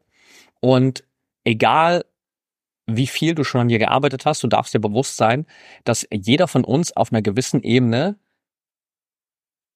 Und 0.60 1.04
egal, 1.44 2.06
wie 2.86 3.08
viel 3.08 3.36
du 3.36 3.44
schon 3.44 3.62
an 3.62 3.68
dir 3.68 3.80
gearbeitet 3.80 4.26
hast, 4.26 4.44
du 4.44 4.48
darfst 4.48 4.74
dir 4.74 4.80
bewusst 4.80 5.18
sein, 5.18 5.46
dass 5.84 6.08
jeder 6.12 6.48
von 6.48 6.64
uns 6.64 6.96
auf 6.96 7.12
einer 7.12 7.22
gewissen 7.22 7.62
Ebene 7.64 8.18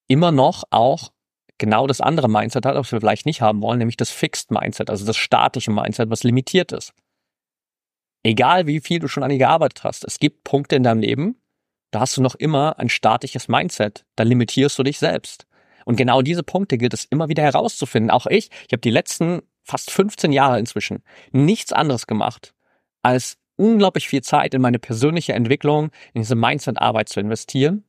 immer 0.07 0.31
noch 0.31 0.63
auch 0.69 1.11
genau 1.57 1.87
das 1.87 2.01
andere 2.01 2.29
Mindset 2.29 2.65
hat, 2.65 2.75
was 2.75 2.91
wir 2.91 2.99
vielleicht 2.99 3.25
nicht 3.25 3.41
haben 3.41 3.61
wollen, 3.61 3.79
nämlich 3.79 3.97
das 3.97 4.09
Fixed 4.09 4.51
Mindset, 4.51 4.89
also 4.89 5.05
das 5.05 5.17
statische 5.17 5.71
Mindset, 5.71 6.09
was 6.09 6.23
limitiert 6.23 6.71
ist. 6.71 6.93
Egal 8.23 8.67
wie 8.67 8.79
viel 8.79 8.99
du 8.99 9.07
schon 9.07 9.23
an 9.23 9.29
dir 9.29 9.37
gearbeitet 9.37 9.83
hast, 9.83 10.05
es 10.05 10.19
gibt 10.19 10.43
Punkte 10.43 10.75
in 10.75 10.83
deinem 10.83 11.01
Leben, 11.01 11.41
da 11.91 11.99
hast 11.99 12.15
du 12.15 12.21
noch 12.21 12.35
immer 12.35 12.79
ein 12.79 12.89
statisches 12.89 13.47
Mindset. 13.47 14.05
Da 14.15 14.23
limitierst 14.23 14.79
du 14.79 14.83
dich 14.83 14.97
selbst. 14.97 15.45
Und 15.85 15.97
genau 15.97 16.21
diese 16.21 16.43
Punkte 16.43 16.77
gilt 16.77 16.93
es 16.93 17.05
immer 17.05 17.27
wieder 17.27 17.43
herauszufinden. 17.43 18.11
Auch 18.11 18.27
ich, 18.27 18.49
ich 18.67 18.71
habe 18.71 18.81
die 18.81 18.91
letzten 18.91 19.41
fast 19.63 19.91
15 19.91 20.31
Jahre 20.31 20.57
inzwischen 20.57 21.03
nichts 21.31 21.73
anderes 21.73 22.07
gemacht, 22.07 22.53
als 23.01 23.37
unglaublich 23.57 24.07
viel 24.07 24.21
Zeit 24.21 24.53
in 24.53 24.61
meine 24.61 24.79
persönliche 24.79 25.33
Entwicklung, 25.33 25.91
in 26.13 26.21
diese 26.21 26.35
Mindset-Arbeit 26.35 27.09
zu 27.09 27.19
investieren. 27.19 27.83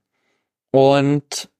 Und 0.70 1.50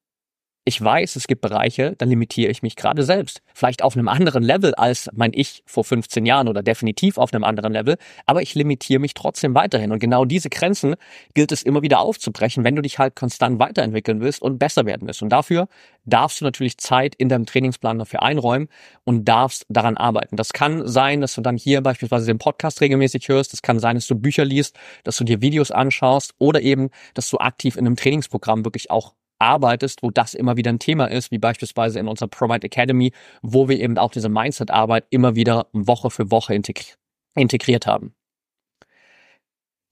ich 0.64 0.81
weiß, 0.81 1.16
es 1.16 1.27
gibt 1.27 1.40
Bereiche, 1.40 1.96
da 1.98 2.07
limitiere 2.07 2.48
ich 2.51 2.62
mich 2.62 2.77
gerade 2.77 3.03
selbst. 3.03 3.42
Vielleicht 3.53 3.83
auf 3.83 3.96
einem 3.96 4.07
anderen 4.07 4.44
Level 4.44 4.75
als 4.77 5.11
mein 5.12 5.33
Ich 5.35 5.64
vor 5.66 5.83
15 5.83 6.25
Jahren 6.25 6.46
oder 6.46 6.62
definitiv 6.62 7.18
auf 7.18 7.35
einem 7.35 7.42
anderen 7.42 7.72
Level, 7.72 7.96
aber 8.27 8.42
ich 8.42 8.55
limitiere 8.55 9.01
mich 9.01 9.14
trotzdem 9.14 9.57
weiterhin. 9.57 9.90
Und 9.90 9.98
genau 9.98 10.25
diese 10.25 10.51
Grenzen 10.51 10.94
gilt 11.35 11.51
es 11.51 11.64
immer 11.64 11.83
wieder 11.83 11.98
aufzubrechen, 11.98 12.62
wenn 12.62 12.77
du 12.77 12.83
dich 12.83 13.01
halt 13.01 13.16
konstant 13.16 13.59
weiterentwickeln 13.59 14.20
willst 14.20 14.40
und 14.40 14.59
besser 14.59 14.87
werden 14.87 15.09
willst. 15.09 15.22
Und 15.22 15.31
dafür 15.31 15.66
darfst 16.05 16.40
du 16.40 16.44
natürlich 16.44 16.79
Zeit 16.79 17.16
in 17.16 17.29
deinem 17.29 17.46
Trainingsplan 17.46 17.98
dafür 17.98 18.22
einräumen 18.22 18.68
und 19.03 19.25
darfst 19.25 19.66
daran 19.68 19.96
arbeiten. 19.96 20.37
Das 20.37 20.53
kann 20.53 20.87
sein, 20.87 21.20
dass 21.20 21.35
du 21.35 21.40
dann 21.40 21.57
hier 21.57 21.81
beispielsweise 21.81 22.27
den 22.27 22.38
Podcast 22.38 22.81
regelmäßig 22.81 23.27
hörst. 23.27 23.53
Das 23.53 23.62
kann 23.62 23.81
sein, 23.81 23.96
dass 23.96 24.07
du 24.07 24.14
Bücher 24.14 24.44
liest, 24.44 24.77
dass 25.03 25.16
du 25.16 25.25
dir 25.25 25.40
Videos 25.40 25.72
anschaust 25.72 26.35
oder 26.38 26.61
eben, 26.61 26.90
dass 27.14 27.29
du 27.31 27.38
aktiv 27.38 27.77
in 27.77 27.87
einem 27.87 27.96
Trainingsprogramm 27.96 28.64
wirklich 28.64 28.90
auch 28.90 29.14
arbeitest, 29.42 30.02
wo 30.02 30.11
das 30.11 30.35
immer 30.35 30.57
wieder 30.57 30.72
ein 30.72 30.78
Thema 30.78 31.07
ist, 31.07 31.31
wie 31.31 31.38
beispielsweise 31.38 31.98
in 31.98 32.09
unserer 32.09 32.28
ProMind 32.28 32.64
Academy, 32.64 33.12
wo 33.42 33.68
wir 33.68 33.78
eben 33.81 33.98
auch 33.98 34.12
diese 34.12 34.28
Mindset-Arbeit 34.28 35.07
immer 35.11 35.35
wieder 35.35 35.66
Woche 35.72 36.11
für 36.11 36.31
Woche 36.31 36.55
integri 36.55 36.87
integriert 37.35 37.87
haben. 37.87 38.14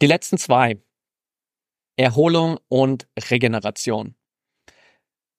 Die 0.02 0.06
letzten 0.06 0.38
zwei. 0.38 0.78
Erholung 1.96 2.58
und 2.68 3.08
Regeneration. 3.30 4.14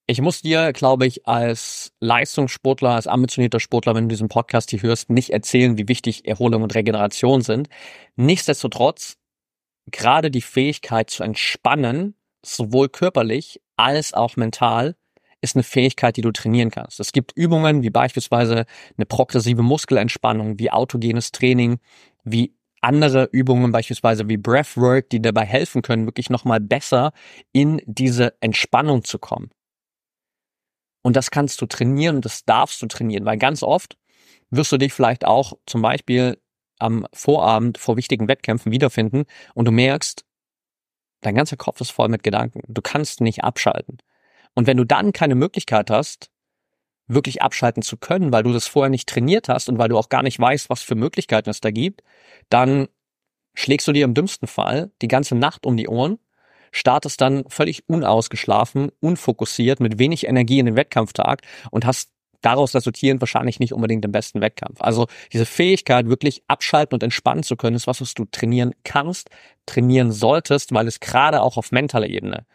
Ich 0.08 0.20
muss 0.20 0.42
dir, 0.42 0.74
glaube 0.74 1.06
ich, 1.06 1.28
als 1.28 1.94
Leistungssportler, 2.00 2.90
als 2.90 3.08
ambitionierter 3.08 3.60
Sportler, 3.60 3.96
wenn 3.96 4.06
du 4.06 4.14
diesen 4.14 4.28
Podcast 4.28 4.72
hier 4.72 4.82
hörst, 4.82 5.10
nicht 5.10 5.30
erzählen, 5.30 5.78
wie 5.78 5.88
wichtig 5.88 6.28
Erholung 6.28 6.64
und 6.64 6.76
Regeneration 6.76 7.42
sind. 7.42 7.70
Nichtsdestotrotz, 8.16 9.18
gerade 9.90 10.30
die 10.30 10.42
Fähigkeit 10.42 11.10
zu 11.10 11.24
entspannen, 11.24 12.16
sowohl 12.46 12.90
körperlich 12.90 13.62
als 13.82 14.14
auch 14.14 14.36
mental, 14.36 14.96
ist 15.42 15.56
eine 15.56 15.64
Fähigkeit, 15.64 16.18
die 16.18 16.22
du 16.22 16.32
trainieren 16.32 16.70
kannst. 16.70 17.00
Es 17.00 17.12
gibt 17.12 17.32
Übungen 17.36 17.82
wie 17.82 17.90
beispielsweise 17.90 18.66
eine 18.96 19.06
progressive 19.08 19.64
Muskelentspannung, 19.64 20.60
wie 20.60 20.72
autogenes 20.72 21.32
Training, 21.32 21.80
wie 22.24 22.54
andere 22.82 23.30
Übungen 23.32 23.72
beispielsweise 23.72 24.28
wie 24.28 24.38
Breathwork, 24.38 25.10
die 25.10 25.22
dabei 25.22 25.46
helfen 25.46 25.82
können, 25.82 26.06
wirklich 26.06 26.30
nochmal 26.30 26.60
besser 26.60 27.12
in 27.52 27.82
diese 27.86 28.36
Entspannung 28.42 29.04
zu 29.04 29.20
kommen. 29.20 29.50
Und 31.04 31.16
das 31.16 31.32
kannst 31.32 31.62
du 31.62 31.66
trainieren 31.66 32.18
und 32.18 32.26
das 32.26 32.46
darfst 32.46 32.82
du 32.82 32.88
trainieren, 32.88 33.26
weil 33.26 33.38
ganz 33.38 33.64
oft 33.64 33.98
wirst 34.52 34.72
du 34.72 34.78
dich 34.78 34.94
vielleicht 34.94 35.26
auch 35.26 35.54
zum 35.66 35.82
Beispiel 35.82 36.40
am 36.78 37.08
Vorabend 37.14 37.78
vor 37.78 37.98
wichtigen 37.98 38.28
Wettkämpfen 38.28 38.72
wiederfinden 38.72 39.26
und 39.54 39.66
du 39.66 39.72
merkst, 39.72 40.26
Dein 41.22 41.36
ganzer 41.36 41.58
Kopf 41.58 41.82
ist 41.82 41.92
voll 41.92 42.10
mit 42.10 42.24
Gedanken. 42.24 42.62
Du 42.68 42.82
kannst 42.82 43.22
nicht 43.22 43.44
abschalten. 43.44 43.98
Und 44.54 44.68
wenn 44.68 44.78
du 44.78 44.84
dann 44.84 45.14
keine 45.14 45.36
Möglichkeit 45.36 45.90
hast, 45.90 46.30
wirklich 47.08 47.42
abschalten 47.42 47.84
zu 47.84 47.98
können, 47.98 48.32
weil 48.32 48.44
du 48.44 48.54
das 48.54 48.68
vorher 48.68 48.90
nicht 48.90 49.08
trainiert 49.08 49.50
hast 49.50 49.70
und 49.70 49.78
weil 49.78 49.90
du 49.90 49.98
auch 49.98 50.10
gar 50.10 50.24
nicht 50.24 50.40
weißt, 50.40 50.70
was 50.70 50.82
für 50.82 50.96
Möglichkeiten 50.96 51.50
es 51.50 51.62
da 51.62 51.72
gibt, 51.72 52.04
dann 52.50 52.88
schlägst 53.54 53.88
du 53.88 53.92
dir 53.92 54.06
im 54.06 54.14
dümmsten 54.14 54.48
Fall 54.48 54.92
die 55.02 55.08
ganze 55.08 55.36
Nacht 55.36 55.66
um 55.66 55.78
die 55.78 55.88
Ohren, 55.88 56.20
startest 56.72 57.20
dann 57.20 57.44
völlig 57.50 57.88
unausgeschlafen, 57.90 58.92
unfokussiert, 59.00 59.80
mit 59.80 60.00
wenig 60.00 60.28
Energie 60.28 60.60
in 60.60 60.66
den 60.66 60.76
Wettkampftag 60.76 61.42
und 61.70 61.86
hast 61.86 62.11
daraus 62.42 62.76
resultieren 62.76 63.22
wahrscheinlich 63.22 63.60
nicht 63.60 63.74
unbedingt 63.74 64.04
den 64.04 64.12
besten 64.12 64.42
Wettkampf. 64.42 64.82
Also 64.82 65.08
diese 65.32 65.46
Fähigkeit, 65.46 66.08
wirklich 66.08 66.44
abschalten 66.48 66.96
und 66.96 67.04
entspannen 67.04 67.44
zu 67.44 67.56
können, 67.56 67.76
ist 67.76 67.88
was, 67.88 68.02
was 68.02 68.14
du 68.14 68.26
trainieren 68.26 68.74
kannst, 68.84 69.30
trainieren 69.66 70.12
solltest, 70.12 70.74
weil 70.74 70.88
es 70.88 71.00
gerade 71.00 71.42
auch 71.42 71.58
auf 71.58 71.72
mentaler 71.72 72.08
Ebene 72.08 72.46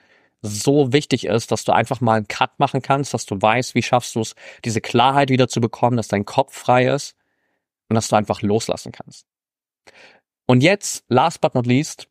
so 0.42 0.92
wichtig 0.92 1.26
ist, 1.26 1.50
dass 1.50 1.64
du 1.64 1.72
einfach 1.72 2.00
mal 2.00 2.14
einen 2.14 2.28
Cut 2.28 2.58
machen 2.58 2.82
kannst, 2.82 3.14
dass 3.14 3.26
du 3.26 3.40
weißt, 3.40 3.74
wie 3.74 3.82
schaffst 3.82 4.14
du 4.14 4.20
es, 4.20 4.34
diese 4.64 4.80
Klarheit 4.80 5.30
wieder 5.30 5.48
zu 5.48 5.60
bekommen, 5.60 5.96
dass 5.96 6.08
dein 6.08 6.24
Kopf 6.24 6.56
frei 6.56 6.86
ist 6.86 7.16
und 7.88 7.94
dass 7.94 8.08
du 8.08 8.16
einfach 8.16 8.42
loslassen 8.42 8.92
kannst. 8.92 9.26
Und 10.46 10.62
jetzt, 10.62 11.04
last 11.08 11.40
but 11.40 11.54
not 11.54 11.66
least, 11.66 12.08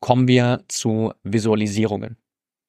kommen 0.00 0.28
wir 0.28 0.64
zu 0.68 1.12
Visualisierungen. 1.22 2.16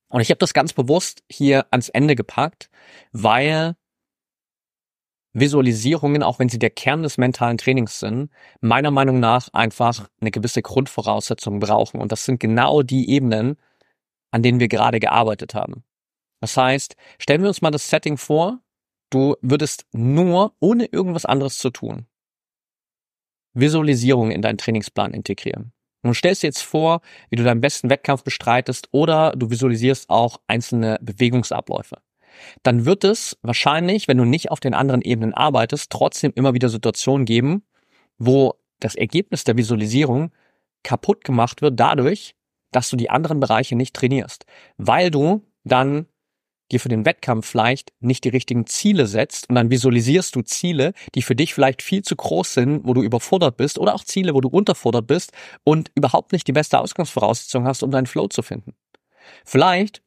Und 0.10 0.22
ich 0.22 0.30
habe 0.30 0.38
das 0.38 0.54
ganz 0.54 0.74
bewusst 0.74 1.24
hier 1.30 1.66
ans 1.72 1.90
Ende 1.90 2.16
gepackt, 2.16 2.70
weil 3.12 3.76
Visualisierungen, 5.34 6.22
auch 6.22 6.40
wenn 6.40 6.50
sie 6.50 6.60
der 6.60 6.70
Kern 6.70 7.04
des 7.04 7.18
mentalen 7.18 7.58
Trainings 7.58 8.00
sind, 8.00 8.30
meiner 8.62 8.92
Meinung 8.92 9.20
nach 9.20 9.50
einfach 9.52 10.08
eine 10.22 10.32
gewisse 10.32 10.62
Grundvoraussetzung 10.62 11.60
brauchen. 11.60 12.00
Und 12.00 12.12
das 12.12 12.26
sind 12.26 12.40
genau 12.40 12.84
die 12.84 13.10
Ebenen, 13.10 13.58
an 14.32 14.44
denen 14.44 14.60
wir 14.60 14.68
gerade 14.68 15.00
gearbeitet 15.00 15.56
haben. 15.56 15.84
Das 16.40 16.56
heißt, 16.56 16.96
stellen 17.20 17.42
wir 17.42 17.48
uns 17.48 17.62
mal 17.62 17.72
das 17.72 17.90
Setting 17.90 18.18
vor, 18.18 18.60
du 19.10 19.36
würdest 19.42 19.86
nur, 19.92 20.56
ohne 20.60 20.86
irgendwas 20.86 21.26
anderes 21.26 21.58
zu 21.58 21.70
tun, 21.70 22.06
Visualisierungen 23.54 24.32
in 24.32 24.42
deinen 24.42 24.58
Trainingsplan 24.58 25.14
integrieren. 25.14 25.74
Du 26.04 26.14
stellst 26.14 26.44
dir 26.44 26.48
jetzt 26.48 26.64
vor, 26.64 27.02
wie 27.30 27.38
du 27.38 27.44
deinen 27.44 27.62
besten 27.62 27.90
Wettkampf 27.90 28.24
bestreitest 28.24 28.90
oder 28.92 29.32
du 29.36 29.50
visualisierst 29.50 30.10
auch 30.10 30.42
einzelne 30.48 31.00
Bewegungsabläufe. 31.02 31.98
Dann 32.64 32.86
wird 32.86 33.04
es 33.04 33.38
wahrscheinlich, 33.42 34.08
wenn 34.08 34.18
du 34.18 34.26
nicht 34.26 34.52
auf 34.52 34.60
den 34.60 34.74
anderen 34.74 35.02
Ebenen 35.02 35.34
arbeitest, 35.34 35.92
trotzdem 35.92 36.32
immer 36.36 36.54
wieder 36.54 36.70
Situationen 36.70 37.26
geben, 37.26 37.64
wo 38.18 38.56
das 38.80 38.96
Ergebnis 38.96 39.44
der 39.44 39.58
Visualisierung 39.58 40.32
kaputt 40.84 41.24
gemacht 41.24 41.62
wird 41.62 41.80
dadurch, 41.80 42.36
dass 42.72 42.90
du 42.90 42.98
die 42.98 43.10
anderen 43.10 43.40
Bereiche 43.40 43.76
nicht 43.76 43.96
trainierst, 43.96 44.46
weil 44.78 45.12
du 45.12 45.46
dann 45.64 46.08
dir 46.72 46.80
für 46.80 46.90
den 46.90 47.06
Wettkampf 47.06 47.48
vielleicht 47.48 47.94
nicht 48.00 48.24
die 48.24 48.30
richtigen 48.30 48.66
Ziele 48.66 49.08
setzt 49.08 49.50
und 49.50 49.56
dann 49.56 49.70
visualisierst 49.70 50.36
du 50.36 50.42
Ziele, 50.42 50.94
die 51.16 51.22
für 51.22 51.36
dich 51.36 51.54
vielleicht 51.54 51.82
viel 51.82 52.02
zu 52.02 52.16
groß 52.16 52.54
sind, 52.54 52.86
wo 52.86 52.94
du 52.94 53.04
überfordert 53.04 53.58
bist 53.58 53.78
oder 53.78 53.94
auch 53.94 54.04
Ziele, 54.04 54.34
wo 54.34 54.42
du 54.42 54.50
unterfordert 54.50 55.08
bist 55.08 55.32
und 55.64 55.92
überhaupt 55.96 56.32
nicht 56.32 56.48
die 56.48 56.52
beste 56.52 56.80
Ausgangsvoraussetzung 56.80 57.66
hast, 57.66 57.84
um 57.84 57.92
deinen 57.92 58.08
Flow 58.08 58.28
zu 58.28 58.42
finden. 58.42 58.74
Vielleicht 59.46 60.02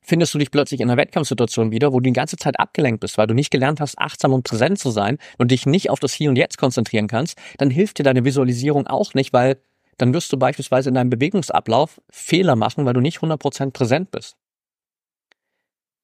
findest 0.00 0.34
du 0.34 0.38
dich 0.38 0.50
plötzlich 0.50 0.80
in 0.80 0.90
einer 0.90 1.00
Wettkampfsituation 1.00 1.70
wieder, 1.70 1.92
wo 1.92 2.00
du 2.00 2.04
die 2.04 2.12
ganze 2.12 2.36
Zeit 2.36 2.58
abgelenkt 2.58 3.00
bist, 3.00 3.18
weil 3.18 3.26
du 3.26 3.34
nicht 3.34 3.50
gelernt 3.50 3.80
hast, 3.80 3.98
achtsam 3.98 4.32
und 4.32 4.44
präsent 4.44 4.78
zu 4.78 4.90
sein 4.90 5.18
und 5.38 5.50
dich 5.50 5.66
nicht 5.66 5.90
auf 5.90 6.00
das 6.00 6.12
Hier 6.12 6.30
und 6.30 6.36
Jetzt 6.36 6.58
konzentrieren 6.58 7.06
kannst, 7.06 7.38
dann 7.58 7.70
hilft 7.70 7.98
dir 7.98 8.04
deine 8.04 8.24
Visualisierung 8.24 8.86
auch 8.86 9.14
nicht, 9.14 9.32
weil 9.32 9.58
dann 9.98 10.14
wirst 10.14 10.32
du 10.32 10.38
beispielsweise 10.38 10.88
in 10.88 10.94
deinem 10.94 11.10
Bewegungsablauf 11.10 12.00
Fehler 12.08 12.56
machen, 12.56 12.86
weil 12.86 12.94
du 12.94 13.00
nicht 13.00 13.18
100% 13.18 13.72
präsent 13.72 14.10
bist. 14.10 14.36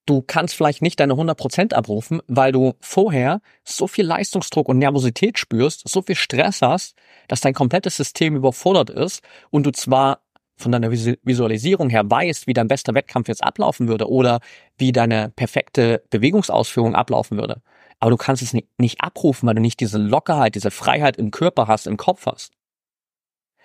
Du 0.04 0.22
kannst 0.22 0.54
vielleicht 0.54 0.82
nicht 0.82 1.00
deine 1.00 1.14
100% 1.14 1.74
abrufen, 1.74 2.22
weil 2.28 2.52
du 2.52 2.74
vorher 2.80 3.40
so 3.64 3.88
viel 3.88 4.06
Leistungsdruck 4.06 4.68
und 4.68 4.78
Nervosität 4.78 5.36
spürst, 5.36 5.88
so 5.88 6.00
viel 6.00 6.14
Stress 6.14 6.62
hast, 6.62 6.94
dass 7.26 7.40
dein 7.40 7.54
komplettes 7.54 7.96
System 7.96 8.36
überfordert 8.36 8.88
ist 8.88 9.22
und 9.50 9.66
du 9.66 9.72
zwar 9.72 10.20
von 10.56 10.72
deiner 10.72 10.90
Visualisierung 10.90 11.90
her 11.90 12.10
weißt, 12.10 12.46
wie 12.46 12.54
dein 12.54 12.68
bester 12.68 12.94
Wettkampf 12.94 13.28
jetzt 13.28 13.44
ablaufen 13.44 13.88
würde 13.88 14.08
oder 14.08 14.40
wie 14.78 14.92
deine 14.92 15.30
perfekte 15.36 16.02
Bewegungsausführung 16.10 16.94
ablaufen 16.94 17.36
würde. 17.38 17.62
Aber 18.00 18.10
du 18.10 18.16
kannst 18.16 18.42
es 18.42 18.52
nicht, 18.52 19.00
abrufen, 19.00 19.46
weil 19.46 19.54
du 19.54 19.60
nicht 19.60 19.80
diese 19.80 19.98
Lockerheit, 19.98 20.54
diese 20.54 20.70
Freiheit 20.70 21.16
im 21.16 21.30
Körper 21.30 21.66
hast, 21.66 21.86
im 21.86 21.96
Kopf 21.96 22.26
hast. 22.26 22.52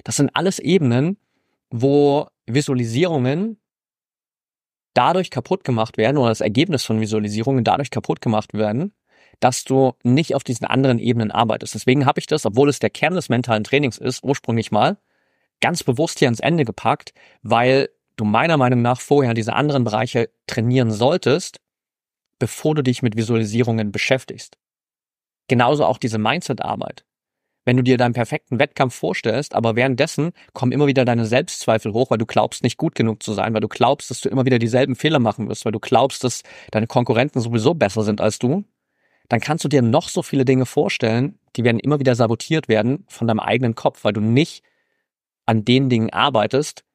Das 0.04 0.18
sind 0.18 0.32
alles 0.34 0.60
Ebenen, 0.60 1.18
wo 1.70 2.28
Visualisierungen 2.46 3.58
dadurch 4.94 5.32
kaputt 5.32 5.64
gemacht 5.64 5.98
werden 5.98 6.18
oder 6.18 6.30
das 6.30 6.42
Ergebnis 6.42 6.84
von 6.84 7.00
Visualisierungen 7.00 7.64
dadurch 7.64 7.92
kaputt 7.92 8.20
gemacht 8.20 8.54
werden, 8.54 8.94
dass 9.40 9.64
du 9.64 9.94
nicht 10.04 10.36
auf 10.36 10.44
diesen 10.44 10.66
anderen 10.66 11.00
Ebenen 11.00 11.32
arbeitest. 11.32 11.76
Deswegen 11.76 12.06
habe 12.06 12.20
ich 12.20 12.28
das, 12.28 12.46
obwohl 12.46 12.70
es 12.70 12.80
der 12.80 12.90
Kern 12.90 13.14
des 13.14 13.30
mentalen 13.30 13.64
Trainings 13.64 13.98
ist, 13.98 14.24
ursprünglich 14.24 14.72
mal, 14.72 14.98
ganz 15.62 15.84
bewusst 15.84 16.20
hier 16.20 16.28
ans 16.28 16.40
Ende 16.40 16.66
gepackt, 16.66 17.14
weil 17.42 17.90
du 18.18 18.26
meiner 18.26 18.58
Meinung 18.58 18.82
nach 18.82 19.00
vorher 19.00 19.34
diese 19.34 19.54
anderen 19.54 19.84
Bereiche 19.84 20.30
trainieren 20.48 20.92
solltest, 20.92 21.62
bevor 22.40 22.76
du 22.76 22.82
dich 22.82 23.02
mit 23.02 23.16
Visualisierungen 23.16 23.92
beschäftigst. 23.92 24.58
Genauso 25.48 25.86
auch 25.86 25.98
diese 25.98 26.18
Mindset-Arbeit 26.18 27.06
wenn 27.66 27.78
du 27.78 27.84
dir 27.84 27.98
deinen 27.98 28.14
perfekten 28.14 28.60
Wettkampf 28.60 28.96
vorstellst, 28.96 29.54
aber 29.54 29.76
währenddessen 29.76 30.32
kommen 30.54 30.72
immer 30.72 30.88
wieder 30.88 31.06
deine 31.06 31.26
Selbstzweifel 31.26 31.94
hoch, 31.94 32.10
weil 32.10 32.18
du 32.18 32.26
glaubst, 32.26 32.64
nicht 32.64 32.78
gut 32.78 32.96
genug 32.96 33.22
zu 33.22 33.34
sein, 33.34 33.54
weil 33.54 33.62
du 33.62 33.68
glaubst, 33.68 34.10
dass 34.10 34.22
du 34.22 34.30
immer 34.30 34.46
wieder 34.46 34.60
dieselben 34.60 34.96
Fehler 34.96 35.20
machen 35.20 35.48
wirst, 35.48 35.66
weil 35.66 35.72
du 35.72 35.80
glaubst, 35.80 36.24
dass 36.24 36.44
deine 36.72 36.88
Konkurrenten 36.88 37.40
sowieso 37.40 37.74
besser 37.74 38.04
sind 38.04 38.22
als 38.22 38.40
du, 38.40 38.64
dann 39.30 39.40
kannst 39.40 39.64
du 39.64 39.70
dir 39.70 39.82
noch 39.82 40.10
so 40.10 40.24
viele 40.24 40.44
Dinge 40.44 40.66
vorstellen, 40.66 41.40
die 41.56 41.64
werden 41.64 41.80
immer 41.80 42.00
wieder 42.00 42.16
sabotiert 42.16 42.68
werden 42.68 43.06
von 43.08 43.28
deinem 43.28 43.40
eigenen 43.40 43.76
Kopf, 43.76 44.04
weil 44.04 44.14
du 44.14 44.22
nicht 44.22 44.64
an 45.52 45.66
den 45.66 45.90
Dingen 45.90 46.10
arbeitest, 46.12 46.86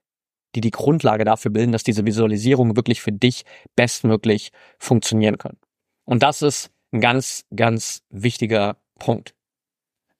die 0.55 0.62
die 0.62 0.71
Grundlage 0.71 1.27
dafür 1.27 1.51
bilden, 1.51 1.73
dass 1.73 1.83
diese 1.83 2.07
Visualisierungen 2.07 2.75
wirklich 2.75 3.03
für 3.03 3.12
dich 3.12 3.45
bestmöglich 3.77 4.51
funktionieren 4.79 5.37
können. 5.37 5.59
Und 6.07 6.23
das 6.23 6.40
ist 6.40 6.71
ein 6.90 7.03
ganz, 7.03 7.45
ganz 7.55 8.03
wichtiger 8.09 8.79
Punkt. 8.99 9.35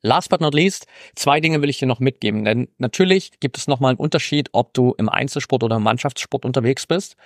Last 0.03 0.29
but 0.29 0.42
not 0.42 0.53
least, 0.53 0.87
zwei 1.14 1.40
Dinge 1.40 1.62
will 1.62 1.70
ich 1.70 1.79
dir 1.79 1.87
noch 1.87 1.99
mitgeben, 1.99 2.44
denn 2.44 2.68
natürlich 2.77 3.40
gibt 3.40 3.57
es 3.57 3.68
nochmal 3.68 3.92
einen 3.92 3.99
Unterschied, 3.99 4.51
ob 4.53 4.75
du 4.75 4.94
im 4.99 5.09
Einzelsport 5.09 5.62
oder 5.62 5.77
im 5.77 5.83
Mannschaftssport 5.83 6.44
unterwegs 6.44 6.87
bist. 6.87 7.16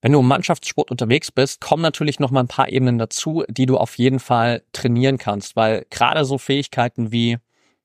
Wenn 0.00 0.12
du 0.12 0.20
im 0.20 0.26
Mannschaftssport 0.26 0.90
unterwegs 0.90 1.30
bist, 1.30 1.60
kommen 1.60 1.82
natürlich 1.82 2.18
noch 2.18 2.30
mal 2.30 2.40
ein 2.40 2.48
paar 2.48 2.70
Ebenen 2.70 2.96
dazu, 2.96 3.44
die 3.48 3.66
du 3.66 3.76
auf 3.76 3.98
jeden 3.98 4.20
Fall 4.20 4.62
trainieren 4.72 5.18
kannst, 5.18 5.54
weil 5.54 5.84
gerade 5.90 6.24
so 6.24 6.38
Fähigkeiten 6.38 7.12
wie 7.12 7.36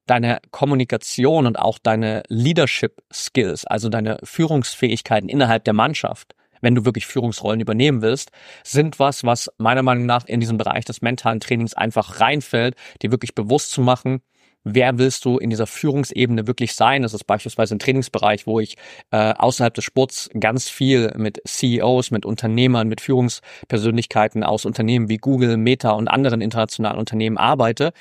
deine 0.05 0.39
Kommunikation 0.51 1.45
und 1.45 1.57
auch 1.57 1.79
deine 1.79 2.23
Leadership 2.27 3.01
Skills, 3.11 3.65
also 3.65 3.89
deine 3.89 4.17
Führungsfähigkeiten 4.23 5.29
innerhalb 5.29 5.63
der 5.63 5.73
Mannschaft, 5.73 6.35
wenn 6.61 6.75
du 6.75 6.85
wirklich 6.85 7.05
Führungsrollen 7.05 7.59
übernehmen 7.59 8.01
willst, 8.01 8.31
sind 8.63 8.99
was, 8.99 9.23
was 9.23 9.51
meiner 9.57 9.83
Meinung 9.83 10.05
nach 10.05 10.25
in 10.25 10.39
diesen 10.39 10.57
Bereich 10.57 10.85
des 10.85 11.01
mentalen 11.01 11.39
Trainings 11.39 11.73
einfach 11.73 12.21
reinfällt, 12.21 12.75
dir 13.01 13.11
wirklich 13.11 13.35
bewusst 13.35 13.71
zu 13.71 13.81
machen, 13.81 14.21
wer 14.63 14.97
willst 14.97 15.25
du 15.25 15.37
in 15.37 15.49
dieser 15.49 15.67
Führungsebene 15.67 16.47
wirklich 16.47 16.73
sein? 16.73 17.01
Das 17.01 17.13
ist 17.13 17.25
beispielsweise 17.25 17.75
ein 17.75 17.79
Trainingsbereich, 17.79 18.47
wo 18.47 18.59
ich 18.59 18.77
äh, 19.11 19.33
außerhalb 19.33 19.73
des 19.73 19.83
Sports 19.83 20.29
ganz 20.39 20.69
viel 20.69 21.11
mit 21.17 21.41
CEOs, 21.45 22.11
mit 22.11 22.25
Unternehmern, 22.25 22.87
mit 22.87 23.01
Führungspersönlichkeiten 23.01 24.43
aus 24.43 24.65
Unternehmen 24.65 25.09
wie 25.09 25.17
Google, 25.17 25.57
Meta 25.57 25.91
und 25.91 26.07
anderen 26.07 26.41
internationalen 26.41 26.97
Unternehmen 26.97 27.37
arbeite 27.37 27.91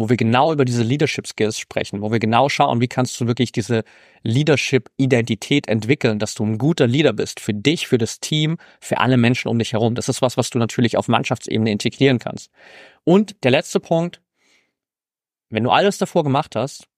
wo 0.00 0.08
wir 0.08 0.16
genau 0.16 0.52
über 0.52 0.64
diese 0.64 0.82
Leadership 0.82 1.26
Skills 1.26 1.58
sprechen, 1.58 2.02
wo 2.02 2.10
wir 2.10 2.18
genau 2.18 2.48
schauen, 2.48 2.80
wie 2.80 2.88
kannst 2.88 3.20
du 3.20 3.26
wirklich 3.26 3.52
diese 3.52 3.84
Leadership 4.22 4.90
Identität 4.96 5.68
entwickeln, 5.68 6.18
dass 6.18 6.34
du 6.34 6.44
ein 6.44 6.58
guter 6.58 6.86
Leader 6.86 7.12
bist 7.12 7.40
für 7.40 7.54
dich, 7.54 7.86
für 7.86 7.98
das 7.98 8.20
Team, 8.20 8.58
für 8.80 8.98
alle 8.98 9.16
Menschen 9.16 9.48
um 9.48 9.58
dich 9.58 9.72
herum. 9.72 9.94
Das 9.94 10.08
ist 10.08 10.22
was, 10.22 10.36
was 10.36 10.50
du 10.50 10.58
natürlich 10.58 10.96
auf 10.96 11.08
Mannschaftsebene 11.08 11.70
integrieren 11.70 12.18
kannst. 12.18 12.50
Und 13.04 13.36
der 13.44 13.52
letzte 13.52 13.80
Punkt, 13.80 14.20
wenn 15.48 15.64
du 15.64 15.70
alles 15.70 15.98
davor 15.98 16.24
gemacht 16.24 16.56
hast, 16.56 16.89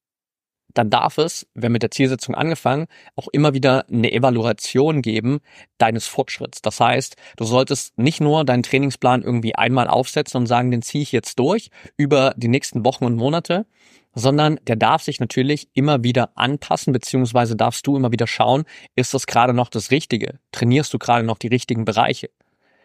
dann 0.75 0.91
darf 0.91 1.19
es, 1.19 1.47
wenn 1.55 1.73
mit 1.73 1.83
der 1.83 1.91
Zielsetzung 1.91 2.35
angefangen, 2.35 2.87
auch 3.17 3.29
immer 3.33 3.55
wieder 3.55 3.87
eine 3.89 4.13
Evaluation 4.13 5.03
geben 5.03 5.41
deines 5.79 6.07
Fortschritts. 6.07 6.63
Das 6.63 6.81
heißt, 6.81 7.17
du 7.37 7.45
solltest 7.45 7.99
nicht 7.99 8.21
nur 8.21 8.45
deinen 8.45 8.63
Trainingsplan 8.63 9.23
irgendwie 9.23 9.55
einmal 9.55 9.89
aufsetzen 9.89 10.41
und 10.41 10.47
sagen, 10.47 10.71
den 10.71 10.83
ziehe 10.83 11.03
ich 11.03 11.13
jetzt 11.13 11.39
durch 11.39 11.71
über 11.97 12.35
die 12.37 12.49
nächsten 12.49 12.85
Wochen 12.85 13.05
und 13.05 13.17
Monate, 13.17 13.67
sondern 14.15 14.59
der 14.67 14.77
darf 14.77 15.03
sich 15.03 15.21
natürlich 15.21 15.69
immer 15.75 16.05
wieder 16.05 16.37
anpassen, 16.37 16.93
beziehungsweise 16.93 17.57
darfst 17.57 17.87
du 17.87 17.97
immer 17.97 18.13
wieder 18.13 18.27
schauen, 18.27 18.65
ist 18.95 19.15
das 19.15 19.27
gerade 19.27 19.55
noch 19.55 19.69
das 19.69 19.91
Richtige? 19.91 20.39
Trainierst 20.53 20.93
du 20.93 20.99
gerade 20.99 21.25
noch 21.25 21.39
die 21.39 21.49
richtigen 21.49 21.85
Bereiche? 21.85 22.31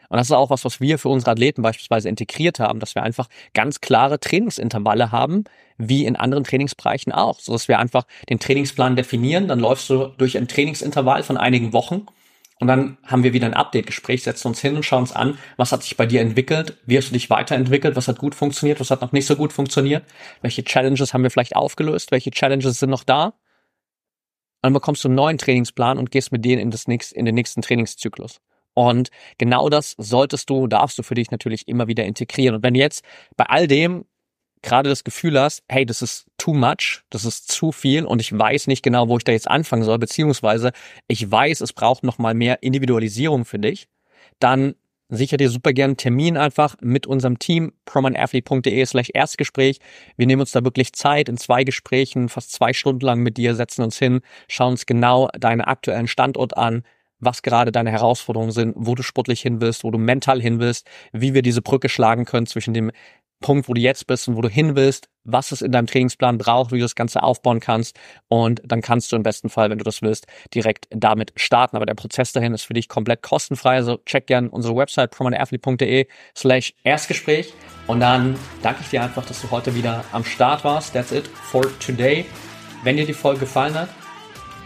Und 0.10 0.18
das 0.18 0.28
ist 0.28 0.32
auch 0.32 0.50
was, 0.50 0.66
was 0.66 0.80
wir 0.82 0.98
für 0.98 1.10
unsere 1.10 1.32
Athleten 1.32 1.62
beispielsweise 1.62 2.10
integriert 2.10 2.60
haben, 2.60 2.80
dass 2.80 2.96
wir 2.96 3.04
einfach 3.04 3.28
ganz 3.54 3.82
klare 3.82 4.20
Trainingsintervalle 4.20 5.12
haben, 5.12 5.44
wie 5.78 6.06
in 6.06 6.16
anderen 6.16 6.44
Trainingsbereichen 6.44 7.12
auch, 7.12 7.40
so 7.40 7.54
dass 7.54 7.68
wir 7.68 7.80
einfach 7.80 8.06
den 8.30 8.40
Trainingsplan 8.40 8.96
definieren, 8.96 9.48
dann 9.48 9.60
läufst 9.60 9.90
du 9.90 10.08
durch 10.18 10.38
ein 10.38 10.48
Trainingsintervall 10.48 11.24
von 11.24 11.38
einigen 11.38 11.74
Wochen 11.74 12.08
und 12.60 12.68
dann 12.68 12.98
haben 13.04 13.24
wir 13.24 13.34
wieder 13.34 13.46
ein 13.46 13.54
Update-Gespräch, 13.54 14.24
setzen 14.24 14.48
uns 14.48 14.60
hin 14.60 14.76
und 14.76 14.84
schauen 14.84 15.02
uns 15.02 15.12
an, 15.12 15.38
was 15.58 15.72
hat 15.72 15.84
sich 15.84 15.96
bei 15.96 16.08
dir 16.08 16.22
entwickelt, 16.22 16.78
wie 16.86 16.98
hast 16.98 17.10
du 17.10 17.14
dich 17.14 17.30
weiterentwickelt, 17.30 17.96
was 17.96 18.08
hat 18.08 18.18
gut 18.18 18.34
funktioniert, 18.34 18.80
was 18.80 18.90
hat 18.90 19.02
noch 19.02 19.12
nicht 19.12 19.28
so 19.28 19.36
gut 19.36 19.54
funktioniert, 19.54 20.04
welche 20.42 20.64
Challenges 20.64 21.14
haben 21.14 21.22
wir 21.24 21.30
vielleicht 21.30 21.56
aufgelöst, 21.56 22.12
welche 22.12 22.32
Challenges 22.32 22.80
sind 22.80 22.90
noch 22.90 23.04
da. 23.04 23.26
Und 23.26 23.34
dann 24.64 24.74
bekommst 24.74 25.04
du 25.04 25.08
einen 25.08 25.16
neuen 25.16 25.38
Trainingsplan 25.38 26.00
und 26.00 26.10
gehst 26.10 26.32
mit 26.32 26.44
denen 26.44 26.60
in, 26.60 26.72
das 26.72 26.88
nächste, 26.88 27.16
in 27.16 27.26
den 27.26 27.36
nächsten 27.36 27.62
Trainingszyklus. 27.62 28.42
Und 28.78 29.10
genau 29.40 29.70
das 29.70 29.96
solltest 29.98 30.52
du, 30.52 30.68
darfst 30.68 31.00
du 31.00 31.02
für 31.02 31.16
dich 31.16 31.32
natürlich 31.32 31.68
immer 31.68 31.88
wieder 31.88 32.06
integrieren. 32.06 32.58
Und 32.58 32.64
wenn 32.64 32.76
du 32.76 32.80
jetzt 32.80 33.04
bei 33.36 33.46
all 33.46 33.66
dem 33.66 34.06
gerade 34.62 34.88
das 34.88 35.04
Gefühl 35.04 35.40
hast, 35.40 35.64
hey, 35.68 35.84
das 35.84 36.04
ist 36.04 36.28
too 36.38 36.54
much, 36.54 37.02
das 37.10 37.26
ist 37.26 37.52
zu 37.52 37.72
viel 37.72 38.06
und 38.06 38.22
ich 38.22 38.38
weiß 38.38 38.68
nicht 38.68 38.84
genau, 38.84 39.10
wo 39.10 39.18
ich 39.18 39.24
da 39.24 39.32
jetzt 39.32 39.50
anfangen 39.50 39.82
soll, 39.82 39.98
beziehungsweise 39.98 40.74
ich 41.08 41.32
weiß, 41.32 41.62
es 41.62 41.74
braucht 41.74 42.04
noch 42.04 42.20
mal 42.20 42.36
mehr 42.36 42.62
Individualisierung 42.62 43.46
für 43.46 43.58
dich, 43.58 43.88
dann 44.38 44.76
sicher 45.10 45.38
dir 45.38 45.50
super 45.50 45.74
gerne 45.74 45.92
einen 45.92 45.98
Termin 45.98 46.38
einfach 46.38 46.76
mit 46.80 47.08
unserem 47.08 47.40
Team, 47.40 47.74
promanathlete.de 47.86 48.86
slash 48.86 49.10
Erstgespräch. 49.12 49.80
Wir 50.18 50.28
nehmen 50.28 50.42
uns 50.42 50.52
da 50.52 50.64
wirklich 50.64 50.94
Zeit 50.94 51.30
in 51.30 51.38
zwei 51.38 51.64
Gesprächen, 51.64 52.30
fast 52.30 52.52
zwei 52.52 52.74
Stunden 52.74 53.04
lang 53.04 53.22
mit 53.22 53.38
dir, 53.38 53.56
setzen 53.56 53.82
uns 53.82 53.98
hin, 53.98 54.22
schauen 54.48 54.74
uns 54.74 54.86
genau 54.86 55.30
deinen 55.40 55.62
aktuellen 55.62 56.08
Standort 56.08 56.56
an, 56.56 56.84
was 57.20 57.42
gerade 57.42 57.72
deine 57.72 57.92
Herausforderungen 57.92 58.52
sind, 58.52 58.74
wo 58.78 58.96
du 58.96 59.04
sportlich 59.04 59.42
hin 59.42 59.62
willst, 59.62 59.84
wo 59.84 59.92
du 59.92 59.98
mental 59.98 60.42
hin 60.42 60.60
willst, 60.60 60.88
wie 61.12 61.34
wir 61.34 61.42
diese 61.42 61.62
Brücke 61.62 61.90
schlagen 61.90 62.26
können 62.26 62.46
zwischen 62.46 62.74
dem 62.74 62.92
Punkt, 63.40 63.70
wo 63.70 63.74
du 63.74 63.82
jetzt 63.82 64.08
bist 64.08 64.28
und 64.28 64.36
wo 64.36 64.42
du 64.42 64.50
hin 64.50 64.76
willst, 64.76 65.10
was 65.24 65.52
es 65.52 65.62
in 65.62 65.72
deinem 65.72 65.86
Trainingsplan 65.86 66.40
braucht, 66.40 66.72
wie 66.72 66.78
du 66.78 66.84
das 66.84 66.96
Ganze 66.96 67.22
aufbauen 67.22 67.60
kannst. 67.60 68.00
Und 68.28 68.62
dann 68.66 68.82
kannst 68.82 69.12
du 69.12 69.16
im 69.16 69.24
besten 69.24 69.50
Fall, 69.50 69.70
wenn 69.70 69.78
du 69.78 69.84
das 69.84 70.02
willst, 70.02 70.26
direkt 70.54 70.88
damit 70.90 71.34
starten. 71.36 71.76
Aber 71.76 71.86
der 71.86 71.94
Prozess 71.94 72.32
dahin 72.32 72.54
ist 72.54 72.64
für 72.64 72.74
dich 72.74 72.90
komplett 72.90 73.22
kostenfrei. 73.22 73.76
Also 73.76 73.98
check 74.06 74.26
gern 74.26 74.50
unsere 74.50 74.76
Website 74.76 75.12
promaneathlete.de 75.12 76.08
slash 76.36 76.74
Erstgespräch. 76.84 77.54
Und 77.86 78.00
dann 78.00 78.36
danke 78.64 78.82
ich 78.82 78.90
dir 78.90 79.04
einfach, 79.04 79.26
dass 79.26 79.42
du 79.42 79.52
heute 79.52 79.76
wieder 79.76 80.04
am 80.12 80.24
Start 80.24 80.64
warst. 80.64 80.94
That's 80.94 81.12
it 81.12 81.28
for 81.28 81.64
today. 81.80 82.26
Wenn 82.84 82.98
dir 82.98 83.06
die 83.06 83.14
Folge 83.14 83.42
gefallen 83.42 83.76
hat, 83.76 83.90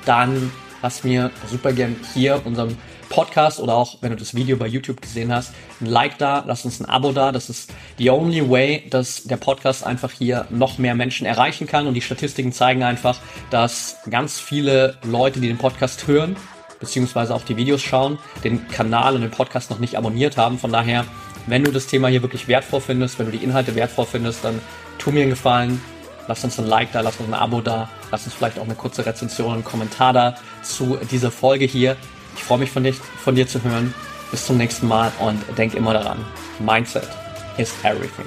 dann 0.05 0.51
lass 0.81 1.03
mir 1.03 1.31
super 1.49 1.73
gern 1.73 1.95
hier 2.13 2.41
unserem 2.45 2.77
Podcast 3.09 3.59
oder 3.59 3.75
auch 3.75 3.97
wenn 4.01 4.11
du 4.11 4.15
das 4.15 4.33
Video 4.35 4.55
bei 4.55 4.67
YouTube 4.67 5.01
gesehen 5.01 5.33
hast, 5.33 5.53
ein 5.81 5.85
Like 5.87 6.17
da, 6.17 6.43
lass 6.47 6.63
uns 6.63 6.79
ein 6.79 6.85
Abo 6.85 7.11
da. 7.11 7.31
Das 7.31 7.49
ist 7.49 7.73
the 7.97 8.09
only 8.09 8.49
way, 8.49 8.83
dass 8.89 9.25
der 9.25 9.37
Podcast 9.37 9.85
einfach 9.85 10.11
hier 10.11 10.45
noch 10.49 10.77
mehr 10.77 10.95
Menschen 10.95 11.25
erreichen 11.25 11.67
kann. 11.67 11.87
Und 11.87 11.93
die 11.93 12.01
Statistiken 12.01 12.53
zeigen 12.53 12.83
einfach, 12.83 13.19
dass 13.49 13.97
ganz 14.09 14.39
viele 14.39 14.97
Leute, 15.03 15.41
die 15.41 15.49
den 15.49 15.57
Podcast 15.57 16.07
hören, 16.07 16.37
beziehungsweise 16.79 17.35
auch 17.35 17.43
die 17.43 17.57
Videos 17.57 17.81
schauen, 17.81 18.17
den 18.43 18.67
Kanal 18.69 19.15
und 19.15 19.21
den 19.21 19.31
Podcast 19.31 19.69
noch 19.69 19.79
nicht 19.79 19.97
abonniert 19.97 20.37
haben. 20.37 20.57
Von 20.57 20.71
daher, 20.71 21.05
wenn 21.47 21.63
du 21.63 21.71
das 21.71 21.87
Thema 21.87 22.07
hier 22.07 22.21
wirklich 22.21 22.47
wertvoll 22.47 22.81
findest, 22.81 23.19
wenn 23.19 23.25
du 23.25 23.37
die 23.37 23.43
Inhalte 23.43 23.75
wertvoll 23.75 24.05
findest, 24.05 24.45
dann 24.45 24.61
tu 24.97 25.11
mir 25.11 25.21
einen 25.21 25.31
Gefallen, 25.31 25.81
Lass 26.27 26.43
uns 26.43 26.59
ein 26.59 26.67
Like 26.67 26.91
da, 26.91 27.01
lass 27.01 27.17
uns 27.17 27.27
ein 27.27 27.33
Abo 27.33 27.61
da, 27.61 27.89
lass 28.11 28.25
uns 28.25 28.33
vielleicht 28.33 28.59
auch 28.59 28.65
eine 28.65 28.75
kurze 28.75 29.05
Rezension, 29.05 29.53
einen 29.53 29.63
Kommentar 29.63 30.13
da 30.13 30.35
zu 30.61 30.97
dieser 31.09 31.31
Folge 31.31 31.65
hier. 31.65 31.95
Ich 32.35 32.43
freue 32.43 32.59
mich 32.59 32.71
von 32.71 32.83
dir, 32.83 32.93
von 32.93 33.35
dir 33.35 33.47
zu 33.47 33.63
hören. 33.63 33.93
Bis 34.29 34.45
zum 34.45 34.57
nächsten 34.57 34.87
Mal 34.87 35.11
und 35.19 35.41
denk 35.57 35.73
immer 35.73 35.93
daran, 35.93 36.25
Mindset 36.59 37.07
is 37.57 37.73
everything. 37.83 38.25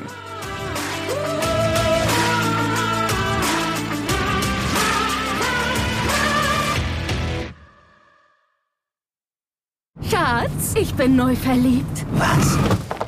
Schatz, 10.11 10.75
ich 10.75 10.94
bin 10.94 11.16
neu 11.16 11.35
verliebt. 11.35 12.05
Was? 12.12 12.59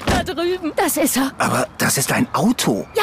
Da 0.06 0.22
drüben. 0.22 0.72
Das 0.74 0.96
ist 0.96 1.18
er. 1.18 1.32
Aber 1.36 1.68
das 1.76 1.98
ist 1.98 2.10
ein 2.12 2.26
Auto. 2.32 2.86
Ja, 2.94 3.02